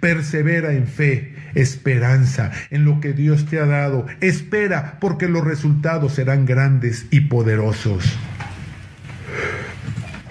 Persevera 0.00 0.72
en 0.72 0.86
fe, 0.86 1.34
esperanza 1.54 2.50
en 2.70 2.84
lo 2.84 3.00
que 3.00 3.12
Dios 3.12 3.46
te 3.46 3.60
ha 3.60 3.66
dado. 3.66 4.06
Espera 4.20 4.98
porque 5.00 5.28
los 5.28 5.44
resultados 5.44 6.14
serán 6.14 6.46
grandes 6.46 7.06
y 7.10 7.20
poderosos. 7.22 8.04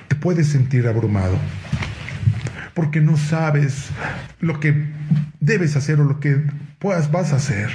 Te 0.07 0.15
puedes 0.15 0.47
sentir 0.47 0.87
abrumado 0.87 1.37
porque 2.79 3.01
no 3.01 3.17
sabes 3.17 3.89
lo 4.39 4.61
que 4.61 4.73
debes 5.41 5.75
hacer 5.75 5.99
o 5.99 6.05
lo 6.05 6.21
que 6.21 6.41
puedas, 6.79 7.11
vas 7.11 7.33
a 7.33 7.35
hacer. 7.35 7.69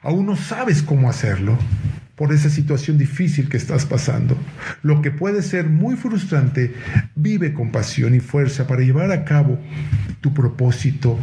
Aún 0.00 0.24
no 0.24 0.34
sabes 0.34 0.82
cómo 0.82 1.10
hacerlo 1.10 1.58
por 2.16 2.32
esa 2.32 2.48
situación 2.48 2.96
difícil 2.96 3.50
que 3.50 3.58
estás 3.58 3.84
pasando. 3.84 4.34
Lo 4.82 5.02
que 5.02 5.10
puede 5.10 5.42
ser 5.42 5.68
muy 5.68 5.96
frustrante, 5.96 6.72
vive 7.14 7.52
con 7.52 7.70
pasión 7.70 8.14
y 8.14 8.20
fuerza 8.20 8.66
para 8.66 8.80
llevar 8.80 9.12
a 9.12 9.26
cabo 9.26 9.58
tu 10.22 10.32
propósito 10.32 11.18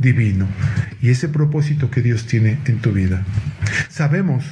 divino 0.00 0.46
y 1.02 1.10
ese 1.10 1.28
propósito 1.28 1.90
que 1.90 2.00
Dios 2.00 2.26
tiene 2.26 2.58
en 2.66 2.78
tu 2.78 2.92
vida. 2.92 3.24
Sabemos 3.88 4.44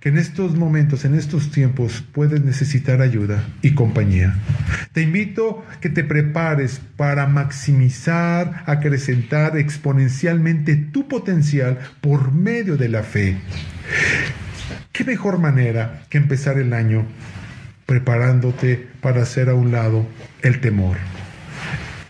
que 0.00 0.08
en 0.08 0.18
estos 0.18 0.56
momentos, 0.56 1.04
en 1.04 1.14
estos 1.14 1.50
tiempos, 1.50 2.04
puedes 2.12 2.42
necesitar 2.42 3.00
ayuda 3.00 3.44
y 3.62 3.74
compañía. 3.74 4.36
Te 4.92 5.02
invito 5.02 5.64
que 5.80 5.90
te 5.90 6.04
prepares 6.04 6.80
para 6.96 7.26
maximizar, 7.26 8.64
acrecentar 8.66 9.56
exponencialmente 9.56 10.76
tu 10.76 11.08
potencial 11.08 11.78
por 12.00 12.32
medio 12.32 12.76
de 12.76 12.88
la 12.88 13.02
fe. 13.02 13.36
¿Qué 14.92 15.04
mejor 15.04 15.38
manera 15.38 16.04
que 16.08 16.18
empezar 16.18 16.58
el 16.58 16.72
año 16.72 17.06
preparándote 17.84 18.88
para 19.00 19.22
hacer 19.22 19.48
a 19.48 19.54
un 19.54 19.72
lado 19.72 20.06
el 20.42 20.60
temor? 20.60 20.96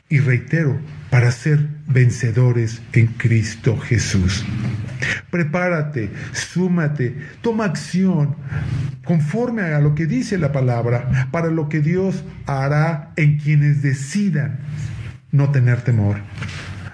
Y 0.09 0.21
reitero, 0.21 0.79
para 1.11 1.31
ser 1.31 1.67
vencedores 1.87 2.83
en 2.93 3.07
Cristo 3.07 3.79
Jesús. 3.79 4.45
Prepárate, 5.31 6.11
súmate, 6.33 7.17
toma 7.43 7.65
acción 7.65 8.37
conforme 9.05 9.63
a 9.63 9.81
lo 9.81 9.95
que 9.95 10.07
dice 10.07 10.39
la 10.39 10.53
palabra, 10.53 11.29
para 11.31 11.49
lo 11.49 11.69
que 11.69 11.81
Dios 11.81 12.25
hará 12.47 13.13
en 13.17 13.39
quienes 13.39 13.83
decidan 13.83 14.59
no 15.31 15.51
tener 15.51 15.83
temor. 15.83 16.17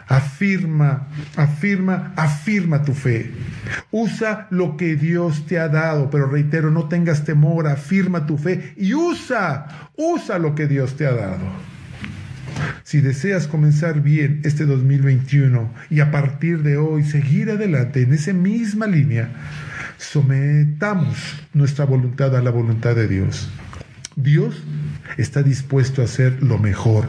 Afirma, 0.09 1.09
afirma, 1.37 2.13
afirma 2.17 2.83
tu 2.83 2.93
fe. 2.93 3.31
Usa 3.91 4.47
lo 4.51 4.77
que 4.77 4.97
Dios 4.97 5.47
te 5.47 5.59
ha 5.59 5.69
dado, 5.69 6.11
pero 6.11 6.27
reitero, 6.27 6.71
no 6.71 6.87
tengas 6.87 7.25
temor, 7.25 7.67
afirma 7.67 8.27
tu 8.27 8.37
fe 8.37 8.75
y 8.77 8.93
usa, 8.93 9.91
usa 9.97 10.39
lo 10.39 10.55
que 10.55 10.67
Dios 10.67 10.97
te 10.97 11.07
ha 11.07 11.13
dado. 11.13 11.72
Si 12.85 13.01
deseas 13.01 13.47
comenzar 13.47 14.03
bien 14.03 14.41
este 14.45 14.67
2021 14.67 15.73
y 15.91 16.01
a 16.01 16.11
partir 16.11 16.63
de 16.63 16.77
hoy 16.77 17.05
seguir 17.05 17.51
adelante 17.51 18.03
en 18.03 18.13
esa 18.13 18.33
misma 18.33 18.87
línea, 18.87 19.31
sometamos 19.99 21.17
nuestra 21.55 21.85
voluntad 21.85 22.37
a 22.37 22.43
la 22.43 22.51
voluntad 22.51 22.95
de 22.95 23.09
Dios. 23.09 23.51
Dios 24.17 24.63
está 25.17 25.43
dispuesto 25.43 26.03
a 26.03 26.05
hacer 26.05 26.43
lo 26.43 26.59
mejor 26.59 27.09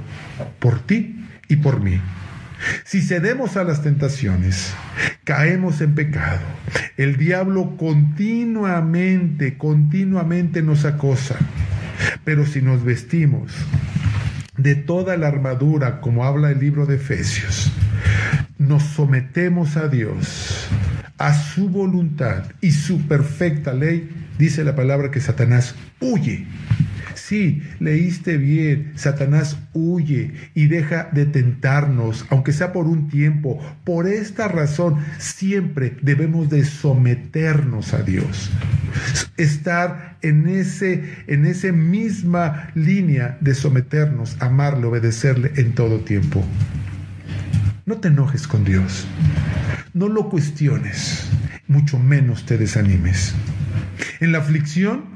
por 0.59 0.79
ti 0.79 1.25
y 1.47 1.57
por 1.57 1.81
mí. 1.81 1.99
Si 2.85 3.01
cedemos 3.01 3.57
a 3.57 3.63
las 3.63 3.83
tentaciones, 3.83 4.73
caemos 5.23 5.81
en 5.81 5.95
pecado. 5.95 6.41
El 6.97 7.17
diablo 7.17 7.75
continuamente, 7.77 9.57
continuamente 9.57 10.61
nos 10.61 10.85
acosa. 10.85 11.35
Pero 12.23 12.45
si 12.45 12.61
nos 12.61 12.83
vestimos 12.83 13.51
de 14.57 14.75
toda 14.75 15.17
la 15.17 15.27
armadura, 15.27 16.01
como 16.01 16.25
habla 16.25 16.51
el 16.51 16.59
libro 16.59 16.85
de 16.85 16.95
Efesios, 16.95 17.71
nos 18.57 18.83
sometemos 18.83 19.77
a 19.77 19.87
Dios, 19.87 20.67
a 21.17 21.33
su 21.33 21.69
voluntad 21.69 22.45
y 22.61 22.71
su 22.71 23.07
perfecta 23.07 23.73
ley, 23.73 24.09
dice 24.37 24.63
la 24.63 24.75
palabra 24.75 25.11
que 25.11 25.21
Satanás 25.21 25.75
huye 25.99 26.45
Sí, 27.25 27.63
leíste 27.79 28.35
bien, 28.35 28.91
Satanás 28.95 29.57
huye 29.71 30.33
y 30.55 30.67
deja 30.67 31.07
de 31.13 31.25
tentarnos, 31.25 32.25
aunque 32.29 32.51
sea 32.51 32.73
por 32.73 32.85
un 32.85 33.07
tiempo. 33.07 33.61
Por 33.85 34.07
esta 34.07 34.49
razón, 34.49 34.97
siempre 35.19 35.95
debemos 36.01 36.49
de 36.49 36.65
someternos 36.65 37.93
a 37.93 38.01
Dios. 38.03 38.51
Estar 39.37 40.17
en 40.21 40.49
ese 40.49 41.23
en 41.27 41.45
esa 41.45 41.71
misma 41.71 42.71
línea 42.75 43.37
de 43.39 43.55
someternos, 43.55 44.35
amarle, 44.41 44.87
obedecerle 44.87 45.53
en 45.55 45.75
todo 45.75 46.01
tiempo. 46.01 46.43
No 47.85 47.99
te 47.99 48.09
enojes 48.09 48.49
con 48.49 48.65
Dios. 48.65 49.07
No 49.93 50.09
lo 50.09 50.27
cuestiones, 50.27 51.29
mucho 51.69 51.97
menos 51.99 52.45
te 52.45 52.57
desanimes. 52.57 53.33
En 54.19 54.33
la 54.33 54.39
aflicción 54.39 55.12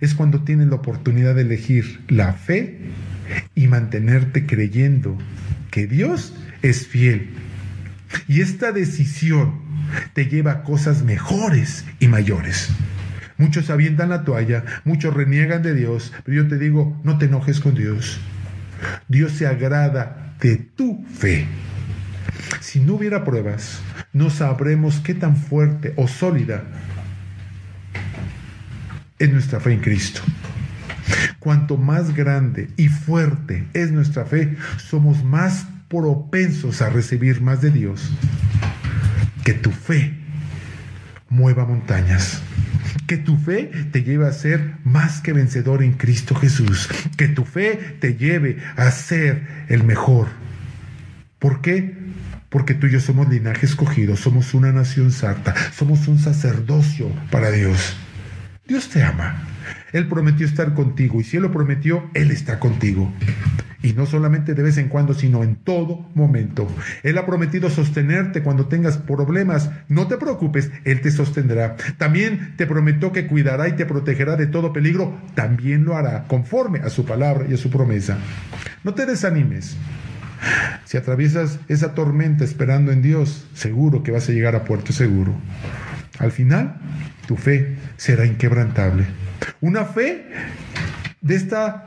es 0.00 0.14
cuando 0.14 0.42
tienes 0.44 0.68
la 0.68 0.76
oportunidad 0.76 1.34
de 1.34 1.42
elegir 1.42 2.00
la 2.08 2.32
fe 2.32 2.78
y 3.54 3.66
mantenerte 3.66 4.46
creyendo 4.46 5.18
que 5.70 5.86
Dios 5.86 6.34
es 6.62 6.86
fiel. 6.86 7.30
Y 8.26 8.40
esta 8.40 8.72
decisión 8.72 9.60
te 10.12 10.26
lleva 10.26 10.52
a 10.52 10.62
cosas 10.62 11.02
mejores 11.02 11.84
y 11.98 12.08
mayores. 12.08 12.70
Muchos 13.36 13.70
avientan 13.70 14.08
la 14.08 14.24
toalla, 14.24 14.64
muchos 14.84 15.14
reniegan 15.14 15.62
de 15.62 15.74
Dios, 15.74 16.12
pero 16.24 16.42
yo 16.42 16.48
te 16.48 16.58
digo, 16.58 17.00
no 17.04 17.18
te 17.18 17.26
enojes 17.26 17.60
con 17.60 17.74
Dios. 17.74 18.18
Dios 19.08 19.32
se 19.32 19.46
agrada 19.46 20.34
de 20.40 20.56
tu 20.56 21.04
fe. 21.04 21.46
Si 22.60 22.80
no 22.80 22.94
hubiera 22.94 23.24
pruebas, 23.24 23.80
no 24.12 24.30
sabremos 24.30 25.00
qué 25.00 25.14
tan 25.14 25.36
fuerte 25.36 25.92
o 25.96 26.08
sólida 26.08 26.64
es 29.18 29.32
nuestra 29.32 29.60
fe 29.60 29.72
en 29.72 29.80
Cristo. 29.80 30.20
Cuanto 31.38 31.76
más 31.76 32.14
grande 32.14 32.68
y 32.76 32.88
fuerte 32.88 33.66
es 33.72 33.90
nuestra 33.90 34.24
fe, 34.24 34.56
somos 34.76 35.24
más 35.24 35.66
propensos 35.88 36.82
a 36.82 36.90
recibir 36.90 37.40
más 37.40 37.60
de 37.60 37.70
Dios. 37.70 38.10
Que 39.44 39.54
tu 39.54 39.70
fe 39.70 40.14
mueva 41.28 41.64
montañas. 41.64 42.42
Que 43.06 43.16
tu 43.16 43.38
fe 43.38 43.70
te 43.90 44.02
lleve 44.02 44.26
a 44.26 44.32
ser 44.32 44.74
más 44.84 45.20
que 45.20 45.32
vencedor 45.32 45.82
en 45.82 45.92
Cristo 45.92 46.34
Jesús. 46.34 46.88
Que 47.16 47.28
tu 47.28 47.44
fe 47.44 47.96
te 48.00 48.16
lleve 48.16 48.58
a 48.76 48.90
ser 48.90 49.46
el 49.68 49.84
mejor. 49.84 50.28
¿Por 51.38 51.62
qué? 51.62 51.96
Porque 52.50 52.74
tú 52.74 52.86
y 52.86 52.90
yo 52.92 53.00
somos 53.00 53.28
linaje 53.28 53.66
escogido, 53.66 54.16
somos 54.16 54.54
una 54.54 54.72
nación 54.72 55.12
santa, 55.12 55.54
somos 55.72 56.08
un 56.08 56.18
sacerdocio 56.18 57.10
para 57.30 57.50
Dios. 57.50 57.96
Dios 58.68 58.90
te 58.90 59.02
ama. 59.02 59.34
Él 59.94 60.08
prometió 60.08 60.44
estar 60.44 60.74
contigo 60.74 61.22
y 61.22 61.24
si 61.24 61.38
Él 61.38 61.44
lo 61.44 61.50
prometió, 61.50 62.10
Él 62.12 62.30
está 62.30 62.58
contigo. 62.58 63.10
Y 63.82 63.94
no 63.94 64.04
solamente 64.04 64.52
de 64.52 64.62
vez 64.62 64.76
en 64.76 64.88
cuando, 64.88 65.14
sino 65.14 65.42
en 65.42 65.56
todo 65.56 66.06
momento. 66.14 66.68
Él 67.02 67.16
ha 67.16 67.24
prometido 67.24 67.70
sostenerte 67.70 68.42
cuando 68.42 68.66
tengas 68.66 68.98
problemas. 68.98 69.70
No 69.88 70.06
te 70.06 70.18
preocupes, 70.18 70.70
Él 70.84 71.00
te 71.00 71.10
sostendrá. 71.10 71.76
También 71.96 72.56
te 72.58 72.66
prometió 72.66 73.10
que 73.10 73.26
cuidará 73.26 73.68
y 73.68 73.72
te 73.72 73.86
protegerá 73.86 74.36
de 74.36 74.48
todo 74.48 74.74
peligro. 74.74 75.18
También 75.34 75.86
lo 75.86 75.96
hará, 75.96 76.24
conforme 76.24 76.80
a 76.80 76.90
su 76.90 77.06
palabra 77.06 77.46
y 77.48 77.54
a 77.54 77.56
su 77.56 77.70
promesa. 77.70 78.18
No 78.84 78.92
te 78.92 79.06
desanimes. 79.06 79.78
Si 80.84 80.98
atraviesas 80.98 81.58
esa 81.68 81.94
tormenta 81.94 82.44
esperando 82.44 82.92
en 82.92 83.00
Dios, 83.00 83.48
seguro 83.54 84.02
que 84.02 84.10
vas 84.10 84.28
a 84.28 84.32
llegar 84.32 84.54
a 84.56 84.64
puerto 84.64 84.92
seguro. 84.92 85.34
Al 86.18 86.32
final, 86.32 86.76
tu 87.26 87.36
fe 87.36 87.76
será 87.96 88.26
inquebrantable. 88.26 89.04
Una 89.60 89.84
fe 89.84 90.26
de 91.20 91.34
esta 91.36 91.86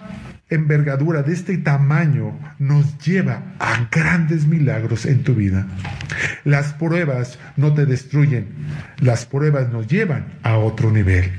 envergadura, 0.49 1.23
de 1.23 1.33
este 1.33 1.57
tamaño, 1.57 2.37
nos 2.59 2.97
lleva 2.99 3.55
a 3.59 3.87
grandes 3.91 4.45
milagros 4.45 5.05
en 5.05 5.23
tu 5.23 5.33
vida. 5.33 5.65
Las 6.43 6.73
pruebas 6.73 7.39
no 7.55 7.73
te 7.73 7.85
destruyen, 7.85 8.47
las 8.99 9.25
pruebas 9.25 9.71
nos 9.71 9.87
llevan 9.87 10.25
a 10.43 10.57
otro 10.57 10.91
nivel. 10.91 11.31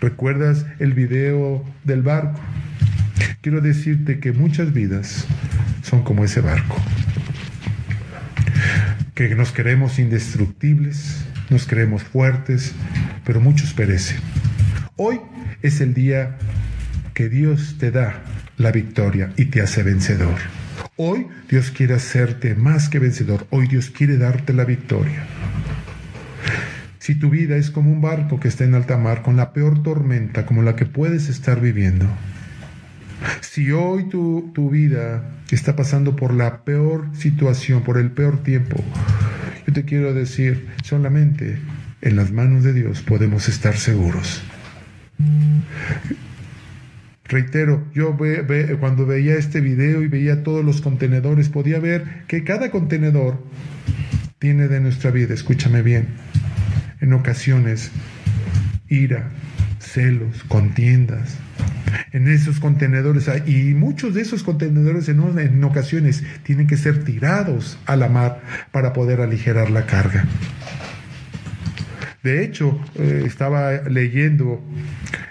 ¿Recuerdas 0.00 0.66
el 0.78 0.92
video 0.92 1.64
del 1.84 2.02
barco? 2.02 2.40
Quiero 3.40 3.60
decirte 3.60 4.20
que 4.20 4.32
muchas 4.32 4.72
vidas 4.72 5.26
son 5.82 6.02
como 6.02 6.24
ese 6.24 6.40
barco, 6.40 6.76
que 9.14 9.34
nos 9.34 9.52
queremos 9.52 9.98
indestructibles, 9.98 11.24
nos 11.50 11.66
creemos 11.66 12.02
fuertes, 12.02 12.74
pero 13.24 13.40
muchos 13.40 13.72
perecen. 13.74 14.18
Hoy 14.96 15.20
es 15.62 15.80
el 15.80 15.94
día 15.94 16.36
que 17.14 17.28
Dios 17.28 17.76
te 17.78 17.90
da 17.90 18.22
la 18.56 18.72
victoria 18.72 19.32
y 19.36 19.46
te 19.46 19.60
hace 19.60 19.82
vencedor. 19.82 20.36
Hoy 20.96 21.26
Dios 21.48 21.70
quiere 21.70 21.94
hacerte 21.94 22.54
más 22.54 22.88
que 22.88 22.98
vencedor. 22.98 23.46
Hoy 23.50 23.66
Dios 23.66 23.90
quiere 23.90 24.16
darte 24.16 24.52
la 24.52 24.64
victoria. 24.64 25.26
Si 26.98 27.14
tu 27.14 27.30
vida 27.30 27.56
es 27.56 27.70
como 27.70 27.92
un 27.92 28.00
barco 28.00 28.40
que 28.40 28.48
está 28.48 28.64
en 28.64 28.74
alta 28.74 28.96
mar 28.96 29.22
con 29.22 29.36
la 29.36 29.52
peor 29.52 29.82
tormenta 29.82 30.46
como 30.46 30.62
la 30.62 30.76
que 30.76 30.86
puedes 30.86 31.28
estar 31.28 31.60
viviendo, 31.60 32.06
si 33.40 33.72
hoy 33.72 34.08
tu, 34.08 34.52
tu 34.54 34.70
vida 34.70 35.34
está 35.54 35.76
pasando 35.76 36.16
por 36.16 36.34
la 36.34 36.64
peor 36.64 37.08
situación, 37.14 37.82
por 37.82 37.98
el 37.98 38.10
peor 38.10 38.42
tiempo, 38.42 38.76
yo 39.66 39.72
te 39.72 39.84
quiero 39.84 40.14
decir, 40.14 40.68
solamente 40.82 41.58
en 42.02 42.16
las 42.16 42.32
manos 42.32 42.64
de 42.64 42.72
Dios 42.72 43.02
podemos 43.02 43.48
estar 43.48 43.76
seguros. 43.76 44.42
Reitero, 47.24 47.84
yo 47.94 48.16
cuando 48.78 49.06
veía 49.06 49.34
este 49.36 49.60
video 49.60 50.02
y 50.02 50.08
veía 50.08 50.42
todos 50.42 50.64
los 50.64 50.82
contenedores, 50.82 51.48
podía 51.48 51.78
ver 51.78 52.24
que 52.28 52.44
cada 52.44 52.70
contenedor 52.70 53.42
tiene 54.38 54.68
de 54.68 54.80
nuestra 54.80 55.10
vida, 55.10 55.32
escúchame 55.32 55.80
bien, 55.80 56.08
en 57.00 57.14
ocasiones 57.14 57.90
ira, 58.88 59.30
celos, 59.78 60.44
contiendas, 60.48 61.38
en 62.12 62.28
esos 62.28 62.60
contenedores 62.60 63.28
y 63.46 63.74
muchos 63.74 64.14
de 64.14 64.22
esos 64.22 64.42
contenedores 64.42 65.08
en, 65.08 65.64
ocasiones 65.64 66.24
tienen 66.42 66.66
que 66.66 66.76
ser 66.76 67.04
tirados 67.04 67.78
a 67.86 67.96
la 67.96 68.08
mar 68.08 68.42
para 68.72 68.92
poder 68.92 69.20
aligerar 69.20 69.70
la 69.70 69.86
carga. 69.86 70.24
De 72.22 72.42
hecho, 72.42 72.80
eh, 72.94 73.24
estaba 73.26 73.72
leyendo 73.82 74.62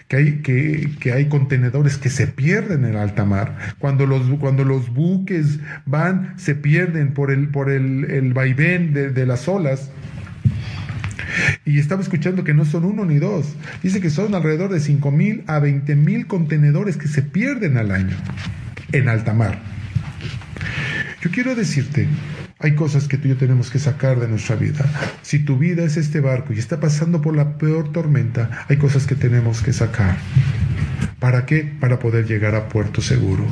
que 0.07 0.17
hay, 0.17 0.41
que, 0.41 1.11
hay 1.11 1.25
contenedores 1.25 1.97
que 1.97 2.09
se 2.09 2.27
pierden 2.27 2.85
en 2.85 2.95
alta 2.95 3.25
mar. 3.25 3.75
Cuando 3.79 4.05
los, 4.05 4.21
cuando 4.39 4.63
los 4.63 4.93
buques 4.93 5.59
van, 5.85 6.33
se 6.37 6.53
pierden 6.53 7.13
por 7.13 7.31
el, 7.31 7.49
por 7.49 7.71
el, 7.71 8.33
vaivén 8.33 8.93
de 8.93 9.25
las 9.25 9.47
olas. 9.47 9.91
Y 11.65 11.79
estaba 11.79 12.01
escuchando 12.01 12.43
que 12.43 12.53
no 12.53 12.65
son 12.65 12.85
uno 12.85 13.05
ni 13.05 13.19
dos. 13.19 13.55
Dice 13.81 14.01
que 14.01 14.09
son 14.09 14.35
alrededor 14.35 14.71
de 14.71 14.79
5 14.79 15.11
mil 15.11 15.43
a 15.47 15.59
20 15.59 15.95
mil 15.95 16.27
contenedores 16.27 16.97
que 16.97 17.07
se 17.07 17.21
pierden 17.21 17.77
al 17.77 17.91
año 17.91 18.15
en 18.91 19.09
alta 19.09 19.33
mar. 19.33 19.59
Yo 21.21 21.31
quiero 21.31 21.55
decirte, 21.55 22.07
hay 22.59 22.75
cosas 22.75 23.07
que 23.07 23.17
tú 23.17 23.27
y 23.27 23.31
yo 23.31 23.37
tenemos 23.37 23.69
que 23.71 23.79
sacar 23.79 24.19
de 24.19 24.27
nuestra 24.27 24.55
vida. 24.55 24.85
Si 25.21 25.39
tu 25.39 25.57
vida 25.57 25.83
es 25.83 25.97
este 25.97 26.19
barco 26.19 26.53
y 26.53 26.59
está 26.59 26.79
pasando 26.79 27.21
por 27.21 27.35
la 27.35 27.57
peor 27.57 27.91
tormenta, 27.91 28.65
hay 28.67 28.77
cosas 28.77 29.07
que 29.07 29.15
tenemos 29.15 29.61
que 29.61 29.73
sacar. 29.73 30.17
¿Para 31.19 31.45
qué? 31.45 31.63
Para 31.79 31.99
poder 31.99 32.27
llegar 32.27 32.55
a 32.55 32.67
puerto 32.67 33.01
seguro. 33.01 33.45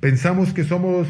Pensamos 0.00 0.52
que 0.52 0.64
somos 0.64 1.08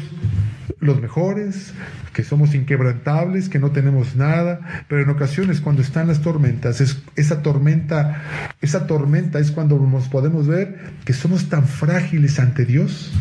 los 0.79 1.01
mejores, 1.01 1.73
que 2.13 2.23
somos 2.23 2.53
inquebrantables, 2.55 3.49
que 3.49 3.59
no 3.59 3.71
tenemos 3.71 4.15
nada, 4.15 4.85
pero 4.87 5.01
en 5.01 5.09
ocasiones 5.09 5.61
cuando 5.61 5.81
están 5.81 6.07
las 6.07 6.21
tormentas, 6.21 6.81
es, 6.81 7.01
esa 7.15 7.41
tormenta, 7.41 8.21
esa 8.61 8.87
tormenta 8.87 9.39
es 9.39 9.51
cuando 9.51 9.79
nos 9.79 10.07
podemos 10.07 10.47
ver 10.47 10.79
que 11.05 11.13
somos 11.13 11.49
tan 11.49 11.65
frágiles 11.65 12.39
ante 12.39 12.65
Dios, 12.65 13.11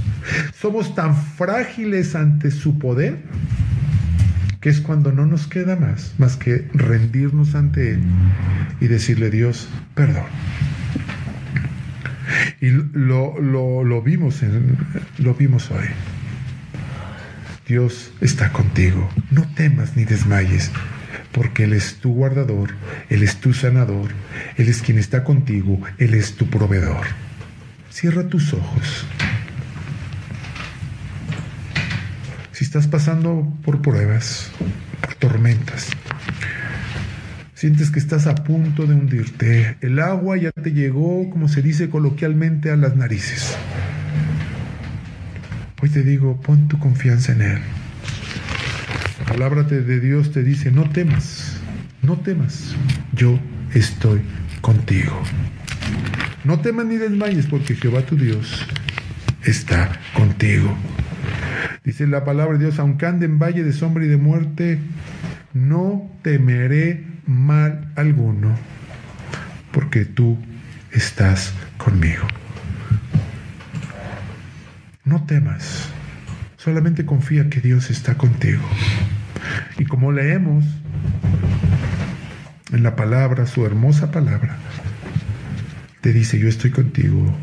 somos 0.55 0.95
tan 0.95 1.17
frágiles 1.17 2.15
ante 2.15 2.51
su 2.51 2.79
poder, 2.79 3.23
que 4.61 4.69
es 4.69 4.81
cuando 4.81 5.11
no 5.11 5.27
nos 5.27 5.49
queda 5.49 5.75
más, 5.77 6.15
más 6.19 6.37
que 6.37 6.69
rendirnos 6.73 7.55
ante 7.55 7.95
Él 7.95 8.03
y 8.81 8.87
decirle 8.87 9.31
Dios, 9.31 9.69
perdón. 9.95 10.27
Y 12.61 12.71
lo, 12.71 13.41
lo, 13.41 13.83
lo 13.83 14.03
vimos, 14.03 14.43
en, 14.43 14.77
lo 15.19 15.35
vimos 15.35 15.71
hoy. 15.71 15.89
Dios 17.73 18.13
está 18.21 18.53
contigo. 18.53 19.09
No 19.31 19.49
temas 19.55 19.97
ni 19.97 20.05
desmayes, 20.05 20.71
porque 21.33 21.65
Él 21.65 21.73
es 21.73 21.95
tu 21.95 22.13
guardador, 22.13 22.73
Él 23.09 23.23
es 23.23 23.37
tu 23.37 23.55
sanador, 23.55 24.11
Él 24.59 24.69
es 24.69 24.83
quien 24.83 24.99
está 24.99 25.25
contigo, 25.25 25.81
Él 25.97 26.13
es 26.13 26.35
tu 26.35 26.51
proveedor. 26.51 27.07
Cierra 27.91 28.29
tus 28.29 28.53
ojos. 28.53 29.07
Si 32.53 32.63
estás 32.63 32.89
pasando 32.89 33.51
por 33.65 33.81
pruebas, 33.81 34.51
por 35.01 35.15
tormentas, 35.15 35.89
sientes 37.55 37.91
que 37.91 38.01
estás 38.01 38.27
a 38.27 38.35
punto 38.35 38.85
de 38.85 38.93
hundirte, 38.93 39.79
el 39.81 39.99
agua 39.99 40.37
ya 40.37 40.53
te 40.53 40.73
llegó, 40.73 41.31
como 41.31 41.49
se 41.49 41.63
dice 41.63 41.89
coloquialmente, 41.89 42.71
a 42.71 42.77
las 42.77 42.97
narices. 42.97 43.57
Hoy 45.83 45.89
te 45.89 46.05
digo, 46.05 46.41
pon 46.41 46.69
tu 46.69 46.79
confianza 46.79 47.33
en 47.33 47.43
Él. 47.43 47.59
La 49.19 49.25
palabra 49.27 49.65
de 49.65 49.99
Dios 49.99 50.31
te 50.31 50.45
dice, 50.45 50.71
no 50.71 50.89
temas, 50.89 51.57
no 52.03 52.19
temas, 52.19 52.77
yo 53.13 53.37
estoy 53.75 54.21
contigo. 54.61 55.21
No 56.45 56.61
temas 56.61 56.87
ni 56.87 56.99
desmayes 56.99 57.47
porque 57.47 57.75
Jehová 57.75 58.03
tu 58.03 58.17
Dios 58.17 58.65
está 59.43 59.91
contigo. 60.15 60.73
Dice 61.83 62.07
la 62.07 62.25
palabra 62.25 62.59
de 62.59 62.67
Dios, 62.67 62.79
aunque 62.79 63.07
ande 63.07 63.27
en 63.27 63.41
valle 63.41 63.65
de 63.65 63.73
sombra 63.73 64.05
y 64.05 64.09
de 64.09 64.19
muerte, 64.19 64.79
no 65.53 66.09
temeré 66.23 67.05
mal 67.27 67.91
alguno, 67.97 68.55
porque 69.73 70.05
tú 70.05 70.39
estás 70.93 71.53
conmigo. 71.77 72.29
No 75.05 75.25
temas, 75.25 75.89
solamente 76.57 77.05
confía 77.05 77.51
que 77.51 77.61
Dios 77.61 77.91
está 77.91 78.15
contigo. 78.17 78.63
Y 79.79 79.85
como 79.85 80.13
leemos 80.13 80.65
en 82.73 82.85
la 82.85 82.95
palabra, 82.95 83.47
su 83.47 83.67
hermosa 83.67 84.13
palabra, 84.13 84.57
te 86.03 86.13
dice, 86.13 86.39
yo 86.39 86.49
estoy 86.49 86.71
contigo, 86.71 87.37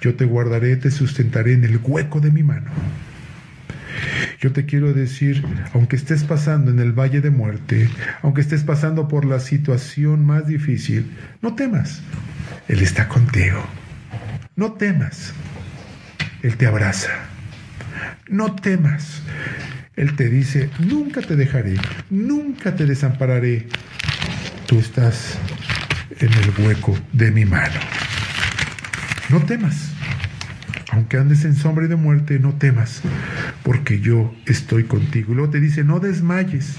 yo 0.00 0.16
te 0.16 0.24
guardaré, 0.24 0.76
te 0.76 0.90
sustentaré 0.90 1.52
en 1.52 1.64
el 1.64 1.78
hueco 1.80 2.20
de 2.20 2.32
mi 2.32 2.42
mano. 2.42 2.70
Yo 4.40 4.50
te 4.52 4.66
quiero 4.66 4.92
decir, 4.92 5.44
aunque 5.72 5.94
estés 5.94 6.24
pasando 6.24 6.72
en 6.72 6.80
el 6.80 6.92
valle 6.92 7.20
de 7.20 7.30
muerte, 7.30 7.88
aunque 8.22 8.40
estés 8.40 8.64
pasando 8.64 9.06
por 9.06 9.24
la 9.24 9.38
situación 9.38 10.24
más 10.24 10.48
difícil, 10.48 11.10
no 11.40 11.54
temas. 11.54 12.02
Él 12.66 12.80
está 12.80 13.06
contigo. 13.06 13.64
No 14.56 14.72
temas. 14.72 15.32
Él 16.42 16.56
te 16.56 16.66
abraza. 16.66 17.10
No 18.28 18.54
temas. 18.54 19.22
Él 19.96 20.14
te 20.14 20.28
dice, 20.28 20.70
nunca 20.78 21.20
te 21.22 21.34
dejaré, 21.34 21.74
nunca 22.08 22.76
te 22.76 22.86
desampararé. 22.86 23.66
Tú 24.66 24.78
estás 24.78 25.36
en 26.20 26.32
el 26.32 26.64
hueco 26.64 26.96
de 27.12 27.32
mi 27.32 27.44
mano. 27.44 27.80
No 29.28 29.40
temas. 29.40 29.92
Aunque 30.90 31.16
andes 31.16 31.44
en 31.44 31.54
sombra 31.54 31.84
y 31.84 31.88
de 31.88 31.96
muerte, 31.96 32.38
no 32.38 32.54
temas, 32.54 33.02
porque 33.62 34.00
yo 34.00 34.34
estoy 34.46 34.84
contigo. 34.84 35.32
Y 35.32 35.34
luego 35.34 35.50
te 35.50 35.60
dice, 35.60 35.84
no 35.84 36.00
desmayes. 36.00 36.76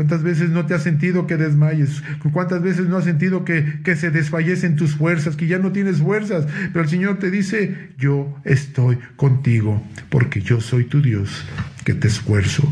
¿Cuántas 0.00 0.22
veces 0.22 0.48
no 0.48 0.64
te 0.64 0.72
has 0.72 0.82
sentido 0.82 1.26
que 1.26 1.36
desmayes? 1.36 2.02
¿Cuántas 2.32 2.62
veces 2.62 2.88
no 2.88 2.96
has 2.96 3.04
sentido 3.04 3.44
que, 3.44 3.82
que, 3.84 3.96
se 3.96 4.10
desfallecen 4.10 4.74
tus 4.74 4.94
fuerzas, 4.94 5.36
que 5.36 5.46
ya 5.46 5.58
no 5.58 5.72
tienes 5.72 5.98
fuerzas? 5.98 6.46
Pero 6.72 6.84
el 6.84 6.88
Señor 6.88 7.18
te 7.18 7.30
dice, 7.30 7.90
yo 7.98 8.34
estoy 8.44 8.96
contigo, 9.16 9.86
porque 10.08 10.40
yo 10.40 10.62
soy 10.62 10.84
tu 10.84 11.02
Dios, 11.02 11.44
que 11.84 11.92
te 11.92 12.08
esfuerzo. 12.08 12.66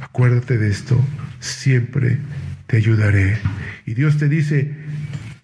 Acuérdate 0.00 0.58
de 0.58 0.68
esto, 0.68 1.00
siempre 1.38 2.18
te 2.66 2.78
ayudaré. 2.78 3.38
Y 3.86 3.94
Dios 3.94 4.18
te 4.18 4.28
dice, 4.28 4.74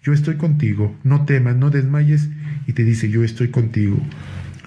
yo 0.03 0.11
estoy 0.11 0.35
contigo, 0.35 0.93
no 1.05 1.23
temas, 1.23 1.55
no 1.55 1.69
desmayes, 1.69 2.27
y 2.67 2.73
te 2.73 2.83
dice, 2.83 3.09
yo 3.09 3.23
estoy 3.23 3.51
contigo, 3.51 4.05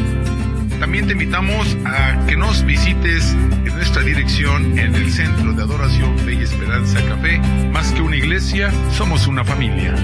También 0.81 1.07
te 1.07 1.12
invitamos 1.12 1.79
a 1.87 2.27
que 2.27 2.37
nos 2.37 2.62
visites 2.66 3.33
en 3.33 3.75
nuestra 3.75 4.03
dirección 4.03 4.79
en 4.79 4.95
el 4.95 5.11
Centro 5.11 5.55
de 5.55 5.62
Adoración 5.62 6.18
Fe 6.18 6.35
y 6.35 6.42
Esperanza 6.42 7.03
Café. 7.09 7.38
Más 7.73 7.90
que 7.92 8.03
una 8.03 8.16
iglesia, 8.16 8.71
somos 8.90 9.27
una 9.27 9.45
familia. 9.45 9.95